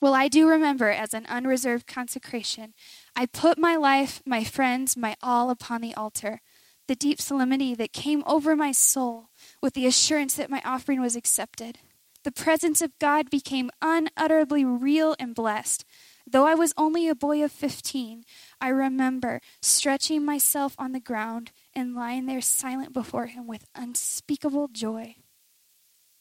Well, 0.00 0.14
I 0.14 0.28
do 0.28 0.48
remember 0.48 0.90
as 0.90 1.14
an 1.14 1.26
unreserved 1.26 1.86
consecration, 1.86 2.74
I 3.16 3.26
put 3.26 3.58
my 3.58 3.76
life, 3.76 4.20
my 4.24 4.44
friends, 4.44 4.96
my 4.96 5.16
all 5.22 5.50
upon 5.50 5.80
the 5.80 5.94
altar. 5.94 6.40
The 6.86 6.94
deep 6.94 7.20
solemnity 7.20 7.74
that 7.74 7.92
came 7.92 8.24
over 8.26 8.56
my 8.56 8.72
soul 8.72 9.28
with 9.62 9.74
the 9.74 9.86
assurance 9.86 10.34
that 10.34 10.50
my 10.50 10.62
offering 10.64 11.00
was 11.00 11.16
accepted. 11.16 11.78
The 12.24 12.32
presence 12.32 12.82
of 12.82 12.98
God 12.98 13.30
became 13.30 13.70
unutterably 13.80 14.64
real 14.64 15.14
and 15.18 15.34
blessed. 15.34 15.84
Though 16.30 16.46
I 16.46 16.54
was 16.54 16.74
only 16.76 17.08
a 17.08 17.14
boy 17.14 17.42
of 17.42 17.52
15, 17.52 18.24
I 18.60 18.68
remember 18.68 19.40
stretching 19.62 20.24
myself 20.24 20.74
on 20.78 20.92
the 20.92 21.00
ground 21.00 21.52
and 21.74 21.94
lying 21.94 22.26
there 22.26 22.40
silent 22.40 22.92
before 22.92 23.26
Him 23.26 23.46
with 23.46 23.64
unspeakable 23.74 24.68
joy. 24.68 25.16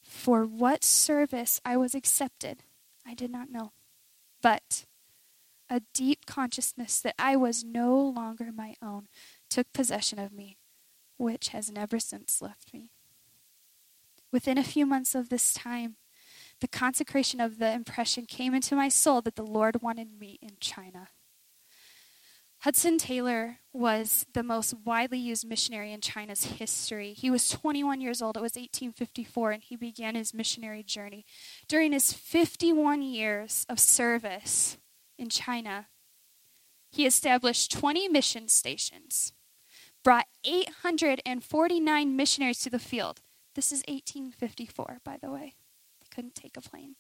For 0.02 0.46
what 0.46 0.84
service 0.84 1.60
I 1.66 1.76
was 1.76 1.94
accepted, 1.94 2.64
I 3.06 3.14
did 3.14 3.32
not 3.32 3.50
know. 3.50 3.74
But 4.42 4.86
a 5.70 5.82
deep 5.94 6.26
consciousness 6.26 7.02
that 7.02 7.16
I 7.20 7.36
was 7.36 7.64
no 7.64 7.98
longer 8.00 8.52
my 8.54 8.76
own 8.82 9.08
took 9.50 9.74
possession 9.74 10.20
of 10.20 10.32
me, 10.32 10.58
which 11.18 11.50
has 11.50 11.70
never 11.70 12.00
since 12.00 12.42
left 12.42 12.74
me. 12.74 12.92
Within 14.32 14.58
a 14.58 14.64
few 14.64 14.86
months 14.86 15.16
of 15.16 15.30
this 15.30 15.54
time, 15.54 15.96
the 16.60 16.68
consecration 16.68 17.40
of 17.40 17.60
the 17.60 17.72
impression 17.72 18.26
came 18.26 18.54
into 18.54 18.76
my 18.76 18.90
soul 18.90 19.22
that 19.22 19.36
the 19.36 19.44
Lord 19.44 19.82
wanted 19.82 20.20
me 20.20 20.40
in 20.42 20.52
China. 20.60 21.10
Hudson 22.62 22.98
Taylor 22.98 23.60
was 23.72 24.26
the 24.34 24.42
most 24.42 24.74
widely 24.84 25.20
used 25.20 25.48
missionary 25.48 25.94
in 25.94 26.02
China's 26.02 26.46
history. 26.46 27.14
He 27.14 27.30
was 27.30 27.50
21 27.50 28.02
years 28.02 28.22
old. 28.22 28.36
It 28.36 28.42
was 28.42 28.56
1854, 28.56 29.52
and 29.52 29.64
he 29.64 29.76
began 29.76 30.16
his 30.16 30.34
missionary 30.34 30.82
journey. 30.82 31.24
During 31.68 31.92
his 31.92 32.12
51 32.12 33.04
years 33.04 33.66
of 33.70 33.80
service 33.80 34.78
in 35.20 35.30
China, 35.30 35.88
he 36.90 37.06
established 37.06 37.72
20 37.72 38.08
mission 38.10 38.48
stations, 38.48 39.34
brought 40.04 40.26
849 40.44 42.16
missionaries 42.16 42.60
to 42.62 42.72
the 42.72 42.80
field. 42.80 43.22
This 43.58 43.74
is 43.74 43.84
1854, 43.88 45.00
by 45.04 45.18
the 45.22 45.32
way 45.32 45.56
couldn't 46.18 46.36
take 46.36 46.58
a 46.58 46.62
plane. 46.62 46.96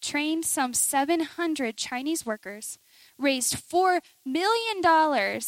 Trained 0.00 0.46
some 0.46 0.72
700 0.72 1.76
Chinese 1.76 2.24
workers, 2.24 2.78
raised 3.18 3.54
$4 3.54 4.00
million 4.24 5.40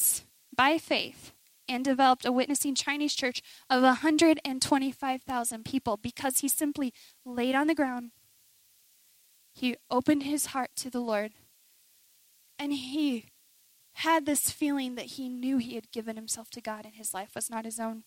by 0.55 0.77
faith, 0.77 1.33
and 1.67 1.83
developed 1.83 2.27
a 2.27 2.33
witnessing 2.33 2.75
Chinese 2.75 3.15
church 3.15 3.41
of 3.71 3.83
125,000 3.83 5.65
people 5.65 5.97
because 5.97 6.41
he 6.41 6.49
simply 6.49 6.93
laid 7.25 7.55
on 7.55 7.69
the 7.69 7.75
ground. 7.75 8.11
He 9.55 9.77
opened 9.91 10.25
his 10.25 10.47
heart 10.47 10.71
to 10.77 10.91
the 10.91 11.01
Lord, 11.01 11.33
and 12.59 12.75
he 12.75 13.27
had 13.95 14.27
this 14.27 14.51
feeling 14.51 14.95
that 14.97 15.17
he 15.17 15.31
knew 15.31 15.57
he 15.57 15.75
had 15.75 15.91
given 15.91 16.17
himself 16.17 16.51
to 16.51 16.61
God 16.61 16.85
and 16.85 16.97
his 16.97 17.15
life 17.15 17.35
was 17.35 17.49
not 17.49 17.65
his 17.65 17.81
own. 17.81 18.05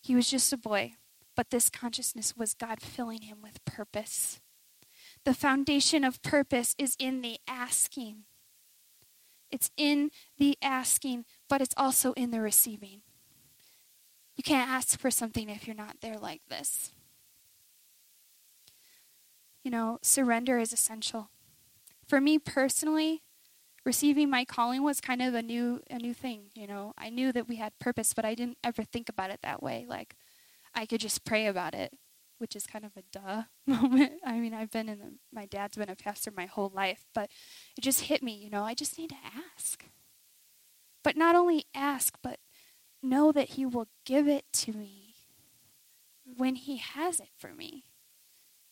He 0.00 0.14
was 0.14 0.30
just 0.30 0.52
a 0.52 0.56
boy 0.56 0.94
but 1.38 1.50
this 1.50 1.70
consciousness 1.70 2.36
was 2.36 2.52
God 2.52 2.80
filling 2.80 3.22
him 3.22 3.38
with 3.40 3.64
purpose. 3.64 4.40
The 5.24 5.32
foundation 5.32 6.02
of 6.02 6.20
purpose 6.20 6.74
is 6.78 6.96
in 6.98 7.22
the 7.22 7.38
asking. 7.46 8.24
It's 9.48 9.70
in 9.76 10.10
the 10.36 10.58
asking, 10.60 11.26
but 11.48 11.60
it's 11.60 11.76
also 11.76 12.12
in 12.14 12.32
the 12.32 12.40
receiving. 12.40 13.02
You 14.34 14.42
can't 14.42 14.68
ask 14.68 14.98
for 14.98 15.12
something 15.12 15.48
if 15.48 15.68
you're 15.68 15.76
not 15.76 16.00
there 16.00 16.18
like 16.18 16.42
this. 16.48 16.92
You 19.62 19.70
know, 19.70 20.00
surrender 20.02 20.58
is 20.58 20.72
essential. 20.72 21.30
For 22.04 22.20
me 22.20 22.40
personally, 22.40 23.22
receiving 23.88 24.28
my 24.28 24.44
calling 24.44 24.82
was 24.82 25.00
kind 25.00 25.22
of 25.22 25.32
a 25.32 25.40
new 25.40 25.80
a 25.88 25.96
new 25.96 26.12
thing, 26.12 26.50
you 26.54 26.66
know. 26.66 26.92
I 26.98 27.08
knew 27.08 27.32
that 27.32 27.48
we 27.48 27.56
had 27.56 27.72
purpose, 27.78 28.12
but 28.12 28.26
I 28.26 28.34
didn't 28.34 28.58
ever 28.62 28.82
think 28.82 29.08
about 29.08 29.30
it 29.30 29.40
that 29.42 29.62
way 29.62 29.86
like 29.88 30.14
I 30.74 30.84
could 30.84 31.00
just 31.00 31.24
pray 31.24 31.46
about 31.46 31.74
it, 31.74 31.94
which 32.36 32.54
is 32.54 32.66
kind 32.66 32.84
of 32.84 32.92
a 32.98 33.02
duh 33.10 33.44
moment. 33.66 34.20
I 34.26 34.40
mean, 34.40 34.52
I've 34.52 34.70
been 34.70 34.90
in 34.90 34.98
the, 34.98 35.14
my 35.32 35.46
dad's 35.46 35.78
been 35.78 35.88
a 35.88 35.96
pastor 35.96 36.30
my 36.30 36.44
whole 36.44 36.70
life, 36.74 37.06
but 37.14 37.30
it 37.78 37.80
just 37.80 38.02
hit 38.02 38.22
me, 38.22 38.34
you 38.34 38.50
know, 38.50 38.62
I 38.62 38.74
just 38.74 38.98
need 38.98 39.08
to 39.08 39.40
ask. 39.56 39.86
But 41.02 41.16
not 41.16 41.34
only 41.34 41.64
ask, 41.74 42.18
but 42.22 42.40
know 43.02 43.32
that 43.32 43.50
he 43.50 43.64
will 43.64 43.88
give 44.04 44.28
it 44.28 44.44
to 44.52 44.74
me 44.74 45.14
when 46.36 46.56
he 46.56 46.76
has 46.76 47.20
it 47.20 47.30
for 47.38 47.54
me 47.54 47.84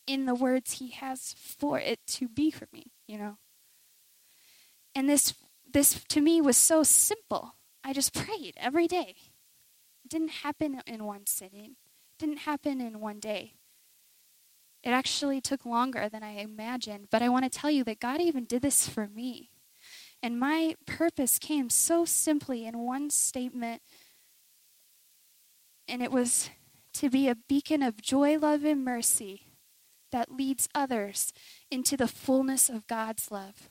in 0.07 0.27
the 0.27 0.35
words 0.35 0.73
he 0.73 0.91
has 0.91 1.35
for 1.39 1.81
it 1.81 2.01
to 2.07 2.29
be 2.29 2.51
for 2.51 2.69
me, 2.71 2.93
you 3.09 3.17
know. 3.17 3.39
And 4.97 5.11
this 5.11 5.35
this 5.71 6.03
to 6.09 6.23
me 6.23 6.41
was 6.41 6.57
so 6.57 6.83
simple. 6.83 7.55
I 7.85 7.93
just 7.93 8.15
prayed 8.15 8.55
every 8.57 8.89
day. 8.89 9.15
It 10.03 10.09
didn't 10.09 10.43
happen 10.43 10.81
in 10.87 11.05
one 11.05 11.27
sitting 11.27 11.77
it 12.19 12.25
didn't 12.25 12.41
happen 12.41 12.81
in 12.81 13.01
one 13.01 13.21
day. 13.21 13.53
It 14.83 14.91
actually 14.91 15.41
took 15.43 15.67
longer 15.67 16.09
than 16.09 16.23
I 16.23 16.39
imagined, 16.39 17.09
but 17.11 17.21
I 17.21 17.29
want 17.29 17.45
to 17.45 17.59
tell 17.59 17.71
you 17.71 17.85
that 17.85 18.01
God 18.01 18.23
even 18.23 18.45
did 18.45 18.63
this 18.63 18.89
for 18.89 19.07
me. 19.07 19.51
And 20.23 20.41
my 20.41 20.77
purpose 20.87 21.39
came 21.39 21.69
so 21.69 22.07
simply 22.07 22.65
in 22.65 22.79
one 22.79 23.11
statement, 23.11 23.83
and 25.87 26.03
it 26.03 26.11
was 26.11 26.49
to 26.95 27.11
be 27.11 27.29
a 27.29 27.35
beacon 27.35 27.83
of 27.83 28.01
joy, 28.01 28.39
love, 28.39 28.65
and 28.65 28.83
mercy 28.83 29.43
that 30.11 30.33
leads 30.33 30.71
others 30.75 31.35
into 31.71 31.99
the 31.99 32.09
fullness 32.09 32.71
of 32.71 32.87
God's 32.87 33.31
love. 33.31 33.69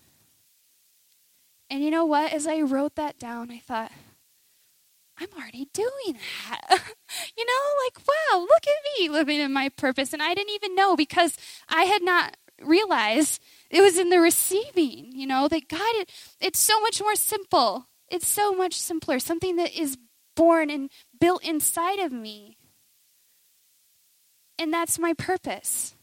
And 1.69 1.84
you 1.84 1.91
know 1.91 2.06
what? 2.06 2.32
As 2.32 2.47
I 2.47 2.62
wrote 2.62 2.95
that 2.95 3.17
down, 3.17 3.51
I 3.51 3.60
thought, 3.60 3.91
I'm 5.17 5.30
already 5.38 5.69
doing 5.73 6.17
that. 6.47 6.62
you 7.38 7.45
know, 7.45 7.84
like, 7.86 8.06
wow, 8.08 8.39
look 8.39 8.67
at 8.67 8.99
me 8.99 9.10
living 9.10 9.39
in 9.39 9.54
my 9.54 9.69
purpose. 9.69 10.13
And 10.13 10.21
I 10.21 10.34
didn't 10.34 10.54
even 10.54 10.75
know 10.75 10.95
because 10.95 11.38
I 11.69 11.84
had 11.84 12.04
not 12.04 12.38
realized 12.62 13.41
it 13.69 13.82
was 13.82 13.97
in 13.97 14.10
the 14.10 14.19
receiving, 14.19 15.12
you 15.13 15.25
know, 15.25 15.47
that 15.47 15.67
God, 15.67 15.95
it, 15.95 16.12
it's 16.39 16.60
so 16.60 16.80
much 16.82 17.01
more 17.01 17.15
simple. 17.15 17.88
It's 18.10 18.28
so 18.28 18.54
much 18.54 18.73
simpler, 18.75 19.19
something 19.19 19.56
that 19.56 19.73
is 19.73 19.97
born 20.36 20.69
and 20.69 20.89
built 21.19 21.43
inside 21.43 21.99
of 21.99 22.12
me. 22.12 22.58
And 24.60 24.71
that's 24.71 24.99
my 24.99 25.13
purpose. 25.13 25.95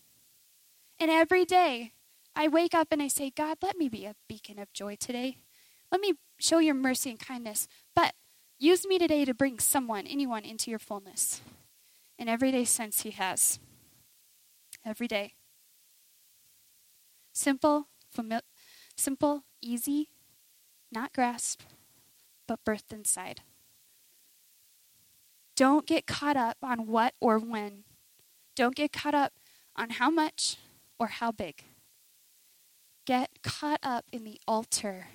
And 0.99 1.11
every 1.11 1.45
day 1.45 1.93
I 2.35 2.49
wake 2.49 2.75
up 2.75 2.89
and 2.91 3.03
I 3.03 3.09
say, 3.09 3.31
God, 3.31 3.59
let 3.63 3.77
me 3.77 3.89
be 3.89 4.05
a 4.05 4.15
beacon 4.29 4.59
of 4.59 4.73
joy 4.73 4.97
today. 4.97 5.39
Let 5.93 6.01
me 6.01 6.15
show 6.39 6.59
your 6.59 6.75
mercy 6.75 7.11
and 7.11 7.21
kindness. 7.21 7.69
But 7.95 8.15
Use 8.63 8.87
me 8.87 8.97
today 8.97 9.25
to 9.25 9.35
bring 9.35 9.59
someone, 9.59 10.07
anyone, 10.07 10.45
into 10.45 10.71
your 10.71 10.79
fullness. 10.79 11.41
In 12.17 12.29
everyday 12.29 12.65
sense, 12.65 13.01
He 13.01 13.11
has. 13.11 13.59
Every 14.87 15.09
day. 15.09 15.35
Simple, 17.33 17.89
fami- 18.17 18.43
simple, 18.97 19.43
easy, 19.61 20.11
not 20.93 21.13
grasped, 21.13 21.65
but 22.47 22.65
birthed 22.65 22.93
inside. 22.93 23.41
Don't 25.57 25.85
get 25.85 26.07
caught 26.07 26.37
up 26.37 26.59
on 26.63 26.87
what 26.87 27.15
or 27.21 27.41
when. 27.41 27.83
Don't 28.55 28.77
get 28.77 28.93
caught 28.93 29.15
up 29.17 29.33
on 29.75 29.91
how 29.91 30.09
much 30.09 30.57
or 31.01 31.09
how 31.09 31.33
big. 31.33 31.65
Get 33.07 33.43
caught 33.43 33.81
up 33.83 34.05
in 34.13 34.23
the 34.23 34.41
altar 34.47 35.09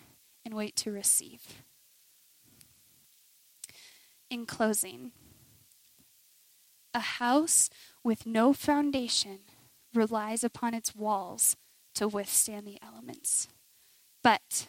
and 0.48 0.56
wait 0.56 0.78
to 0.78 0.92
receive 0.92 1.62
in 4.30 4.46
closing, 4.46 5.12
a 6.94 7.00
house 7.00 7.70
with 8.02 8.26
no 8.26 8.54
foundation 8.54 9.40
relies 9.94 10.44
upon 10.44 10.74
its 10.74 10.96
walls 10.96 11.58
to 11.96 12.08
withstand 12.08 12.66
the 12.66 12.78
elements. 12.82 13.50
But 14.24 14.68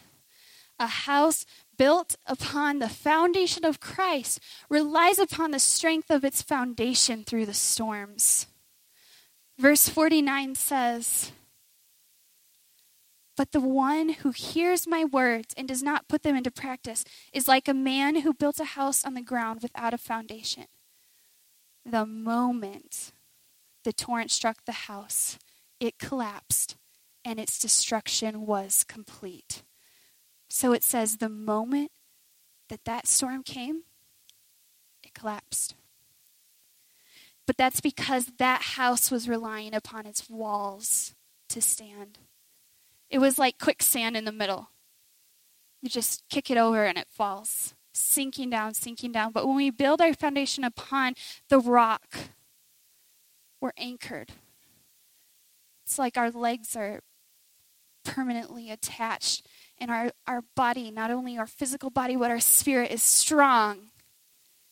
A 0.79 0.87
house 0.87 1.45
built 1.77 2.15
upon 2.25 2.79
the 2.79 2.87
foundation 2.87 3.65
of 3.65 3.81
Christ 3.81 4.39
relies 4.69 5.19
upon 5.19 5.51
the 5.51 5.59
strength 5.59 6.09
of 6.09 6.23
its 6.23 6.41
foundation 6.41 7.25
through 7.25 7.45
the 7.45 7.53
storms. 7.53 8.47
Verse 9.57 9.89
49 9.89 10.55
says, 10.55 11.33
But 13.39 13.53
the 13.53 13.61
one 13.61 14.09
who 14.09 14.31
hears 14.31 14.85
my 14.85 15.05
words 15.05 15.53
and 15.55 15.65
does 15.65 15.81
not 15.81 16.09
put 16.09 16.23
them 16.23 16.35
into 16.35 16.51
practice 16.51 17.05
is 17.31 17.47
like 17.47 17.69
a 17.69 17.73
man 17.73 18.17
who 18.17 18.33
built 18.33 18.59
a 18.59 18.65
house 18.65 19.05
on 19.05 19.13
the 19.13 19.21
ground 19.21 19.61
without 19.61 19.93
a 19.93 19.97
foundation. 19.97 20.65
The 21.85 22.05
moment 22.05 23.13
the 23.85 23.93
torrent 23.93 24.29
struck 24.29 24.65
the 24.65 24.73
house, 24.73 25.39
it 25.79 25.97
collapsed 25.97 26.75
and 27.23 27.39
its 27.39 27.57
destruction 27.57 28.45
was 28.45 28.83
complete. 28.83 29.63
So 30.49 30.73
it 30.73 30.83
says 30.83 31.15
the 31.15 31.29
moment 31.29 31.91
that 32.67 32.83
that 32.83 33.07
storm 33.07 33.43
came, 33.43 33.83
it 35.01 35.13
collapsed. 35.13 35.75
But 37.47 37.55
that's 37.55 37.79
because 37.79 38.33
that 38.37 38.73
house 38.75 39.09
was 39.09 39.29
relying 39.29 39.73
upon 39.73 40.05
its 40.05 40.29
walls 40.29 41.15
to 41.47 41.61
stand. 41.61 42.17
It 43.09 43.19
was 43.19 43.39
like 43.39 43.57
quicksand 43.57 44.15
in 44.15 44.25
the 44.25 44.31
middle. 44.31 44.69
You 45.81 45.89
just 45.89 46.23
kick 46.29 46.51
it 46.51 46.57
over 46.57 46.85
and 46.85 46.97
it 46.97 47.07
falls, 47.09 47.73
sinking 47.93 48.49
down, 48.49 48.73
sinking 48.73 49.11
down. 49.11 49.31
But 49.31 49.47
when 49.47 49.55
we 49.55 49.69
build 49.69 50.01
our 50.01 50.13
foundation 50.13 50.63
upon 50.63 51.15
the 51.47 51.59
rock, 51.59 52.17
we're 53.61 53.71
anchored. 53.77 54.31
It's 55.83 55.97
like 55.97 56.17
our 56.17 56.29
legs 56.29 56.75
are 56.75 57.01
permanently 58.03 58.69
attached 58.69 59.45
and 59.79 59.89
our, 59.89 60.11
our 60.27 60.43
body, 60.55 60.91
not 60.91 61.11
only 61.11 61.37
our 61.37 61.47
physical 61.47 61.89
body, 61.89 62.15
but 62.15 62.31
our 62.31 62.39
spirit 62.39 62.91
is 62.91 63.01
strong 63.01 63.89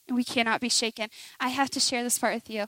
and 0.08 0.15
we 0.15 0.23
cannot 0.23 0.62
be 0.62 0.69
shaken. 0.69 1.10
I 1.39 1.50
have 1.50 1.69
to 1.71 1.80
share 1.80 2.04
this 2.04 2.19
part 2.19 2.34
with 2.34 2.50
you. 2.50 2.65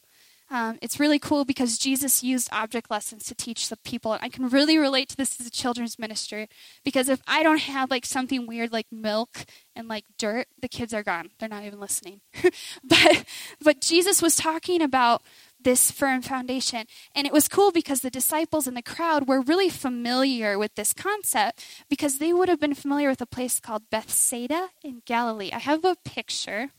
Um, 0.52 0.80
it's 0.82 1.00
really 1.00 1.20
cool 1.20 1.46
because 1.46 1.78
Jesus 1.78 2.24
used 2.24 2.50
object 2.52 2.90
lessons 2.90 3.26
to 3.26 3.36
teach 3.36 3.70
the 3.70 3.78
people. 3.78 4.14
And 4.14 4.24
I 4.24 4.30
can 4.30 4.50
really 4.50 4.78
relate 4.78 5.10
to 5.10 5.18
this 5.18 5.40
as 5.40 5.46
a 5.46 5.52
children's 5.52 6.00
minister 6.00 6.48
because 6.84 7.08
if 7.08 7.22
I 7.28 7.44
don't 7.44 7.62
have 7.62 7.92
like 7.92 8.06
something 8.06 8.48
weird 8.48 8.72
like 8.72 8.88
milk 8.92 9.46
and 9.76 9.88
like 9.88 10.06
dirt, 10.18 10.48
the 10.60 10.68
kids 10.68 10.94
are 10.94 11.04
gone. 11.04 11.30
They're 11.40 11.50
not 11.50 11.66
even 11.66 11.80
listening. 11.80 12.22
but 12.84 13.26
but 13.62 13.82
Jesus 13.82 14.22
was 14.22 14.36
talking 14.36 14.82
about 14.82 15.22
this 15.62 15.92
firm 15.92 16.22
foundation. 16.22 16.86
And 17.14 17.28
it 17.28 17.34
was 17.34 17.48
cool 17.48 17.72
because 17.72 18.02
the 18.02 18.10
disciples 18.10 18.66
and 18.66 18.78
the 18.78 18.82
crowd 18.82 19.28
were 19.28 19.42
really 19.42 19.70
familiar 19.70 20.58
with 20.58 20.76
this 20.76 20.94
concept 20.94 21.64
because 21.90 22.18
they 22.18 22.34
would 22.34 22.50
have 22.50 22.60
been 22.60 22.76
familiar 22.76 23.10
with 23.10 23.22
a 23.22 23.26
place 23.26 23.60
called 23.60 23.90
Bethsaida 23.90 24.70
in 24.84 25.02
Galilee. 25.06 25.52
I 25.54 25.60
have 25.60 25.84
a 25.86 25.98
picture. 26.06 26.72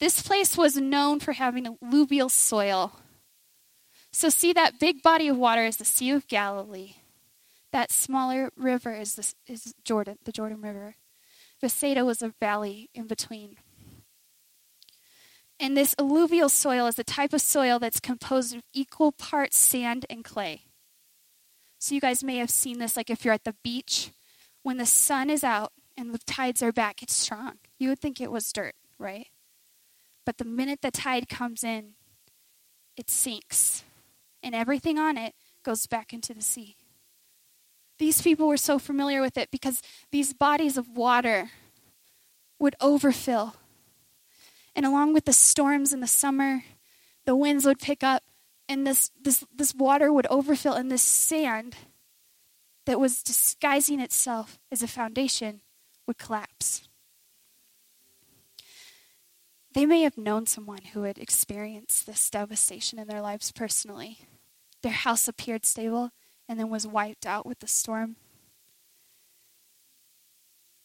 This 0.00 0.22
place 0.22 0.56
was 0.56 0.76
known 0.76 1.20
for 1.20 1.32
having 1.32 1.66
alluvial 1.66 2.28
soil. 2.28 2.92
So, 4.12 4.28
see 4.28 4.52
that 4.52 4.78
big 4.80 5.02
body 5.02 5.28
of 5.28 5.36
water 5.36 5.64
is 5.64 5.76
the 5.76 5.84
Sea 5.84 6.10
of 6.12 6.28
Galilee. 6.28 6.94
That 7.72 7.92
smaller 7.92 8.50
river 8.56 8.94
is, 8.94 9.34
is 9.46 9.74
Jordan, 9.84 10.18
the 10.24 10.32
Jordan 10.32 10.62
River. 10.62 10.94
Bethsaida 11.60 12.04
was 12.04 12.22
a 12.22 12.34
valley 12.40 12.88
in 12.94 13.06
between. 13.06 13.56
And 15.60 15.76
this 15.76 15.94
alluvial 15.98 16.48
soil 16.48 16.86
is 16.86 16.94
the 16.94 17.04
type 17.04 17.32
of 17.32 17.40
soil 17.40 17.78
that's 17.78 18.00
composed 18.00 18.54
of 18.54 18.62
equal 18.72 19.10
parts 19.12 19.58
sand 19.58 20.06
and 20.08 20.24
clay. 20.24 20.62
So 21.78 21.94
you 21.94 22.00
guys 22.00 22.22
may 22.22 22.36
have 22.36 22.50
seen 22.50 22.78
this, 22.78 22.96
like 22.96 23.10
if 23.10 23.24
you're 23.24 23.34
at 23.34 23.44
the 23.44 23.56
beach, 23.64 24.12
when 24.62 24.76
the 24.76 24.86
sun 24.86 25.30
is 25.30 25.42
out 25.42 25.72
and 25.96 26.14
the 26.14 26.18
tides 26.18 26.62
are 26.62 26.72
back, 26.72 27.02
it's 27.02 27.16
strong. 27.16 27.54
You 27.78 27.88
would 27.88 27.98
think 27.98 28.20
it 28.20 28.30
was 28.30 28.52
dirt, 28.52 28.74
right? 28.98 29.26
But 30.28 30.36
the 30.36 30.44
minute 30.44 30.82
the 30.82 30.90
tide 30.90 31.30
comes 31.30 31.64
in, 31.64 31.94
it 32.98 33.08
sinks, 33.08 33.82
and 34.42 34.54
everything 34.54 34.98
on 34.98 35.16
it 35.16 35.34
goes 35.62 35.86
back 35.86 36.12
into 36.12 36.34
the 36.34 36.42
sea. 36.42 36.76
These 37.98 38.20
people 38.20 38.46
were 38.46 38.58
so 38.58 38.78
familiar 38.78 39.22
with 39.22 39.38
it 39.38 39.50
because 39.50 39.80
these 40.12 40.34
bodies 40.34 40.76
of 40.76 40.86
water 40.86 41.52
would 42.58 42.76
overfill 42.78 43.56
and 44.76 44.84
along 44.84 45.14
with 45.14 45.24
the 45.24 45.32
storms 45.32 45.94
in 45.94 46.00
the 46.00 46.06
summer, 46.06 46.62
the 47.24 47.34
winds 47.34 47.64
would 47.64 47.78
pick 47.78 48.04
up, 48.04 48.22
and 48.68 48.86
this, 48.86 49.10
this, 49.18 49.46
this 49.50 49.74
water 49.74 50.12
would 50.12 50.26
overfill, 50.26 50.74
and 50.74 50.92
this 50.92 51.00
sand 51.00 51.74
that 52.84 53.00
was 53.00 53.22
disguising 53.22 53.98
itself 53.98 54.58
as 54.70 54.82
a 54.82 54.88
foundation 54.88 55.62
would 56.06 56.18
collapse. 56.18 56.87
They 59.74 59.86
may 59.86 60.02
have 60.02 60.16
known 60.16 60.46
someone 60.46 60.82
who 60.92 61.02
had 61.02 61.18
experienced 61.18 62.06
this 62.06 62.30
devastation 62.30 62.98
in 62.98 63.06
their 63.06 63.20
lives 63.20 63.52
personally. 63.52 64.20
Their 64.82 64.92
house 64.92 65.28
appeared 65.28 65.66
stable 65.66 66.10
and 66.48 66.58
then 66.58 66.70
was 66.70 66.86
wiped 66.86 67.26
out 67.26 67.44
with 67.44 67.58
the 67.60 67.66
storm. 67.66 68.16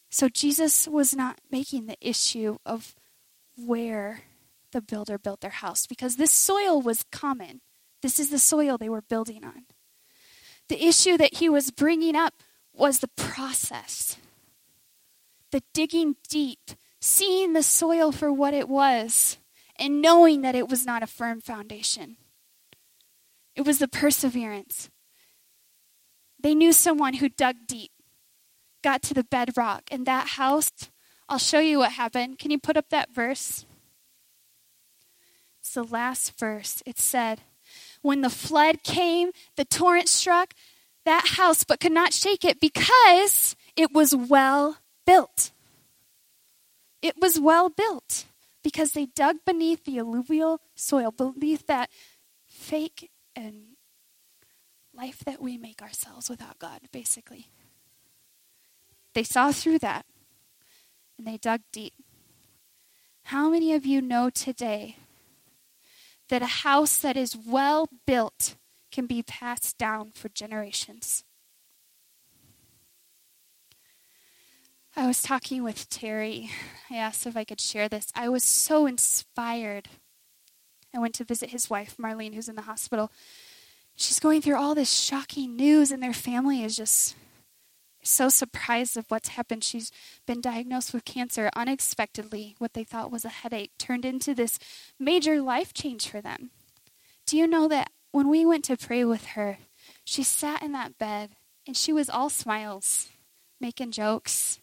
So 0.09 0.29
Jesus 0.29 0.87
was 0.87 1.15
not 1.15 1.39
making 1.49 1.85
the 1.87 1.97
issue 1.99 2.57
of 2.65 2.95
where 3.57 4.21
the 4.71 4.81
builder 4.81 5.17
built 5.17 5.41
their 5.41 5.49
house 5.49 5.87
because 5.87 6.17
this 6.17 6.31
soil 6.31 6.81
was 6.81 7.05
common. 7.11 7.61
This 8.01 8.19
is 8.19 8.29
the 8.29 8.39
soil 8.39 8.77
they 8.77 8.89
were 8.89 9.01
building 9.01 9.43
on. 9.43 9.65
The 10.67 10.85
issue 10.85 11.17
that 11.17 11.35
he 11.35 11.49
was 11.49 11.71
bringing 11.71 12.15
up 12.15 12.35
was 12.73 12.99
the 12.99 13.07
process, 13.07 14.17
the 15.51 15.61
digging 15.73 16.15
deep, 16.29 16.71
seeing 17.03 17.51
the 17.51 17.61
soil 17.61 18.13
for 18.13 18.31
what 18.31 18.53
it 18.53 18.69
was, 18.69 19.37
and 19.77 20.01
knowing 20.01 20.41
that 20.41 20.55
it 20.55 20.69
was 20.69 20.85
not 20.85 21.03
a 21.03 21.07
firm 21.07 21.41
foundation. 21.41 22.15
It 23.55 23.65
was 23.65 23.79
the 23.79 23.89
perseverance. 23.89 24.89
They 26.39 26.55
knew 26.55 26.71
someone 26.71 27.15
who 27.15 27.27
dug 27.27 27.55
deep, 27.67 27.91
got 28.81 29.01
to 29.03 29.13
the 29.13 29.23
bedrock, 29.23 29.83
and 29.91 30.05
that 30.05 30.29
house 30.29 30.71
I'll 31.29 31.39
show 31.39 31.59
you 31.59 31.79
what 31.79 31.93
happened. 31.93 32.37
Can 32.37 32.51
you 32.51 32.59
put 32.59 32.77
up 32.77 32.89
that 32.89 33.13
verse? 33.13 33.65
It's 35.59 35.73
the 35.73 35.83
last 35.83 36.37
verse. 36.37 36.83
It 36.85 36.99
said, 36.99 37.41
When 38.01 38.21
the 38.21 38.29
flood 38.29 38.83
came, 38.83 39.31
the 39.55 39.65
torrent 39.65 40.09
struck 40.09 40.53
that 41.05 41.29
house, 41.37 41.63
but 41.63 41.79
could 41.79 41.91
not 41.91 42.13
shake 42.13 42.45
it 42.45 42.59
because 42.59 43.55
it 43.75 43.93
was 43.93 44.15
well 44.15 44.77
built. 45.05 45.52
It 47.03 47.19
was 47.19 47.37
well 47.37 47.67
built 47.67 48.25
because 48.63 48.91
they 48.91 49.05
dug 49.05 49.39
beneath 49.45 49.83
the 49.83 49.99
alluvial 49.99 50.61
soil, 50.73 51.11
beneath 51.11 51.67
that 51.67 51.89
fake 52.47 53.11
and 53.35 53.75
life 54.93 55.19
that 55.25 55.41
we 55.41 55.57
make 55.57 55.81
ourselves 55.81 56.29
without 56.29 56.59
God, 56.59 56.79
basically. 56.93 57.49
They 59.13 59.23
saw 59.23 59.51
through 59.51 59.79
that 59.79 60.05
and 61.17 61.27
they 61.27 61.35
dug 61.37 61.59
deep. 61.73 61.93
How 63.23 63.49
many 63.49 63.73
of 63.73 63.85
you 63.85 64.01
know 64.01 64.29
today 64.29 64.95
that 66.29 66.41
a 66.41 66.63
house 66.63 66.97
that 66.99 67.17
is 67.17 67.35
well 67.35 67.89
built 68.07 68.55
can 68.93 69.07
be 69.07 69.21
passed 69.21 69.77
down 69.77 70.11
for 70.13 70.29
generations? 70.29 71.25
I 74.95 75.07
was 75.07 75.23
talking 75.23 75.63
with 75.63 75.89
Terry. 75.89 76.51
I 76.91 76.97
asked 76.97 77.25
if 77.25 77.35
I 77.35 77.43
could 77.43 77.59
share 77.59 77.89
this. 77.89 78.11
I 78.13 78.29
was 78.29 78.43
so 78.43 78.85
inspired. 78.85 79.89
I 80.93 80.99
went 80.99 81.15
to 81.15 81.23
visit 81.23 81.49
his 81.49 81.67
wife, 81.67 81.95
Marlene, 81.97 82.35
who's 82.35 82.47
in 82.47 82.55
the 82.55 82.61
hospital. 82.61 83.11
She's 83.95 84.19
going 84.19 84.41
through 84.41 84.57
all 84.57 84.75
this 84.75 84.93
shocking 84.93 85.55
news, 85.55 85.89
and 85.91 86.01
their 86.03 86.13
family 86.13 86.63
is 86.63 86.77
just 86.77 87.15
so 88.03 88.29
surprised 88.29 88.95
of 88.95 89.09
what's 89.09 89.29
happened. 89.29 89.63
She's 89.63 89.91
been 90.27 90.41
diagnosed 90.41 90.93
with 90.93 91.05
cancer 91.05 91.49
unexpectedly. 91.55 92.55
What 92.59 92.73
they 92.73 92.83
thought 92.83 93.11
was 93.11 93.25
a 93.25 93.29
headache 93.29 93.71
turned 93.79 94.05
into 94.05 94.35
this 94.35 94.59
major 94.99 95.41
life 95.41 95.73
change 95.73 96.07
for 96.07 96.21
them. 96.21 96.51
Do 97.25 97.35
you 97.35 97.47
know 97.47 97.67
that 97.67 97.89
when 98.11 98.29
we 98.29 98.45
went 98.45 98.63
to 98.65 98.77
pray 98.77 99.03
with 99.05 99.25
her, 99.27 99.57
she 100.05 100.21
sat 100.21 100.61
in 100.61 100.71
that 100.73 100.99
bed 100.99 101.31
and 101.65 101.75
she 101.75 101.91
was 101.91 102.11
all 102.11 102.29
smiles, 102.29 103.07
making 103.59 103.91
jokes. 103.91 104.59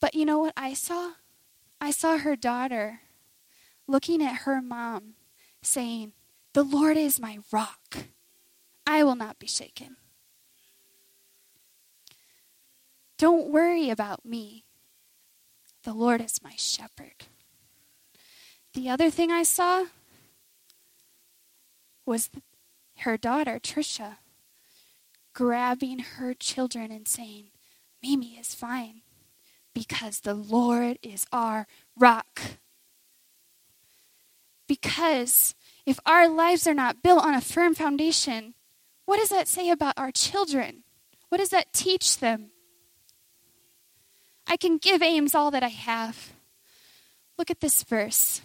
But 0.00 0.14
you 0.14 0.24
know 0.24 0.38
what 0.38 0.54
I 0.56 0.72
saw? 0.72 1.12
I 1.80 1.90
saw 1.90 2.16
her 2.18 2.34
daughter 2.34 3.00
looking 3.86 4.22
at 4.22 4.42
her 4.42 4.62
mom, 4.62 5.14
saying, 5.62 6.12
The 6.54 6.62
Lord 6.62 6.96
is 6.96 7.20
my 7.20 7.38
rock. 7.52 7.98
I 8.86 9.04
will 9.04 9.14
not 9.14 9.38
be 9.38 9.46
shaken. 9.46 9.96
Don't 13.18 13.50
worry 13.50 13.90
about 13.90 14.24
me. 14.24 14.64
The 15.84 15.92
Lord 15.92 16.20
is 16.22 16.42
my 16.42 16.54
shepherd. 16.56 17.26
The 18.72 18.88
other 18.88 19.10
thing 19.10 19.30
I 19.30 19.42
saw 19.42 19.86
was 22.06 22.30
her 22.98 23.16
daughter, 23.16 23.58
Trisha, 23.58 24.16
grabbing 25.34 25.98
her 25.98 26.32
children 26.34 26.90
and 26.90 27.06
saying, 27.06 27.50
Mimi 28.02 28.38
is 28.38 28.54
fine 28.54 29.02
because 29.74 30.20
the 30.20 30.34
Lord 30.34 30.98
is 31.02 31.26
our 31.32 31.66
rock. 31.96 32.40
Because 34.66 35.54
if 35.86 35.98
our 36.06 36.28
lives 36.28 36.66
are 36.66 36.74
not 36.74 37.02
built 37.02 37.24
on 37.24 37.34
a 37.34 37.40
firm 37.40 37.74
foundation, 37.74 38.54
what 39.04 39.18
does 39.18 39.30
that 39.30 39.48
say 39.48 39.70
about 39.70 39.94
our 39.96 40.12
children? 40.12 40.84
What 41.28 41.38
does 41.38 41.50
that 41.50 41.72
teach 41.72 42.18
them? 42.18 42.50
I 44.46 44.56
can 44.56 44.78
give 44.78 45.02
Ames 45.02 45.34
all 45.34 45.50
that 45.50 45.62
I 45.62 45.68
have. 45.68 46.32
Look 47.38 47.50
at 47.50 47.60
this 47.60 47.82
verse. 47.82 48.42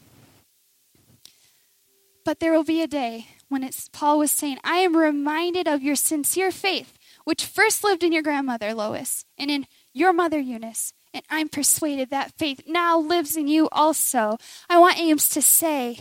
But 2.24 2.40
there 2.40 2.54
will 2.54 2.64
be 2.64 2.82
a 2.82 2.88
day 2.88 3.28
when 3.50 3.64
it's 3.64 3.90
Paul 3.90 4.18
was 4.20 4.32
saying, 4.32 4.58
I 4.64 4.78
am 4.78 4.98
reminded 4.98 5.68
of 5.68 5.84
your 5.84 5.96
sincere 5.96 6.52
faith, 6.52 6.98
which 7.24 7.46
first 7.46 7.84
lived 7.84 8.04
in 8.04 8.12
your 8.12 8.24
grandmother 8.24 8.74
Lois 8.74 9.26
and 9.38 9.52
in 9.52 9.68
your 9.94 10.14
mother 10.14 10.40
Eunice, 10.40 10.94
and 11.16 11.24
I'm 11.30 11.48
persuaded 11.48 12.10
that 12.10 12.38
faith 12.38 12.64
now 12.68 13.00
lives 13.00 13.38
in 13.38 13.48
you 13.48 13.70
also. 13.72 14.38
I 14.70 14.78
want 14.78 15.00
Ames 15.00 15.30
to 15.30 15.42
say, 15.42 16.00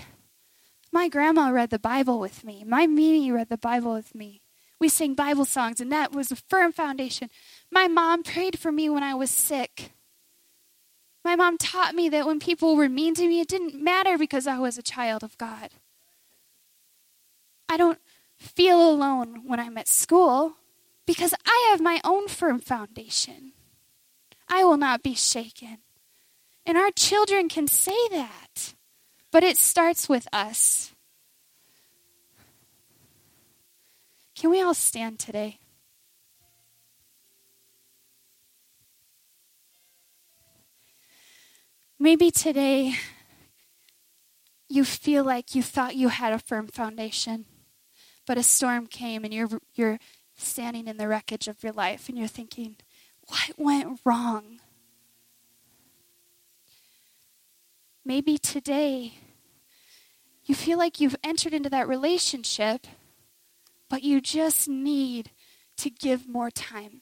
My 0.92 1.08
grandma 1.08 1.50
read 1.50 1.70
the 1.70 1.78
Bible 1.78 2.18
with 2.18 2.42
me. 2.42 2.64
My 2.66 2.88
Mimi 2.88 3.30
read 3.30 3.48
the 3.48 3.56
Bible 3.56 3.94
with 3.94 4.12
me. 4.12 4.42
We 4.80 4.88
sang 4.88 5.14
Bible 5.14 5.44
songs, 5.44 5.80
and 5.80 5.92
that 5.92 6.12
was 6.12 6.32
a 6.32 6.36
firm 6.36 6.72
foundation. 6.72 7.30
My 7.70 7.86
mom 7.86 8.24
prayed 8.24 8.58
for 8.58 8.72
me 8.72 8.90
when 8.90 9.04
I 9.04 9.14
was 9.14 9.30
sick. 9.30 9.92
My 11.24 11.36
mom 11.36 11.58
taught 11.58 11.94
me 11.94 12.08
that 12.08 12.26
when 12.26 12.40
people 12.40 12.74
were 12.74 12.88
mean 12.88 13.14
to 13.14 13.28
me, 13.28 13.40
it 13.40 13.48
didn't 13.48 13.80
matter 13.80 14.18
because 14.18 14.48
I 14.48 14.58
was 14.58 14.76
a 14.76 14.82
child 14.82 15.22
of 15.22 15.38
God. 15.38 15.70
I 17.68 17.76
don't 17.76 18.00
feel 18.36 18.90
alone 18.90 19.42
when 19.46 19.60
I'm 19.60 19.78
at 19.78 19.86
school 19.88 20.56
because 21.06 21.34
I 21.46 21.68
have 21.70 21.80
my 21.80 22.00
own 22.04 22.26
firm 22.26 22.58
foundation. 22.58 23.52
I 24.54 24.62
will 24.62 24.76
not 24.76 25.02
be 25.02 25.14
shaken. 25.14 25.78
And 26.64 26.78
our 26.78 26.92
children 26.92 27.48
can 27.48 27.66
say 27.66 28.06
that, 28.12 28.74
but 29.32 29.42
it 29.42 29.56
starts 29.56 30.08
with 30.08 30.28
us. 30.32 30.92
Can 34.36 34.50
we 34.50 34.62
all 34.62 34.72
stand 34.72 35.18
today? 35.18 35.58
Maybe 41.98 42.30
today 42.30 42.94
you 44.68 44.84
feel 44.84 45.24
like 45.24 45.56
you 45.56 45.64
thought 45.64 45.96
you 45.96 46.10
had 46.10 46.32
a 46.32 46.38
firm 46.38 46.68
foundation, 46.68 47.46
but 48.24 48.38
a 48.38 48.44
storm 48.44 48.86
came 48.86 49.24
and 49.24 49.34
you're, 49.34 49.48
you're 49.74 49.98
standing 50.36 50.86
in 50.86 50.96
the 50.96 51.08
wreckage 51.08 51.48
of 51.48 51.64
your 51.64 51.72
life 51.72 52.08
and 52.08 52.16
you're 52.16 52.28
thinking, 52.28 52.76
what 53.26 53.52
went 53.56 54.00
wrong? 54.04 54.60
Maybe 58.04 58.36
today 58.38 59.14
you 60.44 60.54
feel 60.54 60.76
like 60.76 61.00
you've 61.00 61.16
entered 61.24 61.54
into 61.54 61.70
that 61.70 61.88
relationship, 61.88 62.86
but 63.88 64.02
you 64.02 64.20
just 64.20 64.68
need 64.68 65.30
to 65.78 65.90
give 65.90 66.28
more 66.28 66.50
time. 66.50 67.00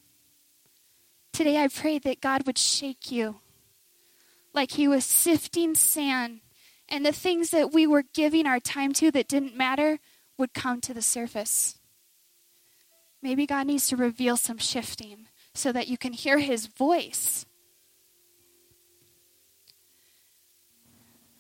Today 1.33 1.63
I 1.63 1.69
pray 1.69 1.99
that 1.99 2.21
God 2.21 2.47
would 2.47 2.59
shake 2.59 3.11
you 3.11 3.41
like 4.55 4.73
He 4.73 4.87
was 4.87 5.05
sifting 5.05 5.75
sand, 5.75 6.41
and 6.89 7.05
the 7.05 7.13
things 7.13 7.51
that 7.51 7.73
we 7.73 7.87
were 7.87 8.05
giving 8.15 8.47
our 8.47 8.61
time 8.61 8.93
to 8.95 9.11
that 9.11 9.29
didn't 9.29 9.57
matter 9.57 9.99
would 10.39 10.53
come 10.53 10.81
to 10.83 10.95
the 10.95 11.03
surface. 11.03 11.79
Maybe 13.23 13.47
God 13.47 13.67
needs 13.67 13.89
to 13.89 13.97
reveal 13.97 14.37
some 14.37 14.59
shifting 14.59 15.27
so 15.55 15.73
that 15.73 15.89
you 15.89 15.99
can 15.99 16.13
hear 16.13 16.39
his 16.39 16.67
voice. 16.67 17.47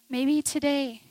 Maybe 0.08 0.42
today 0.42 1.02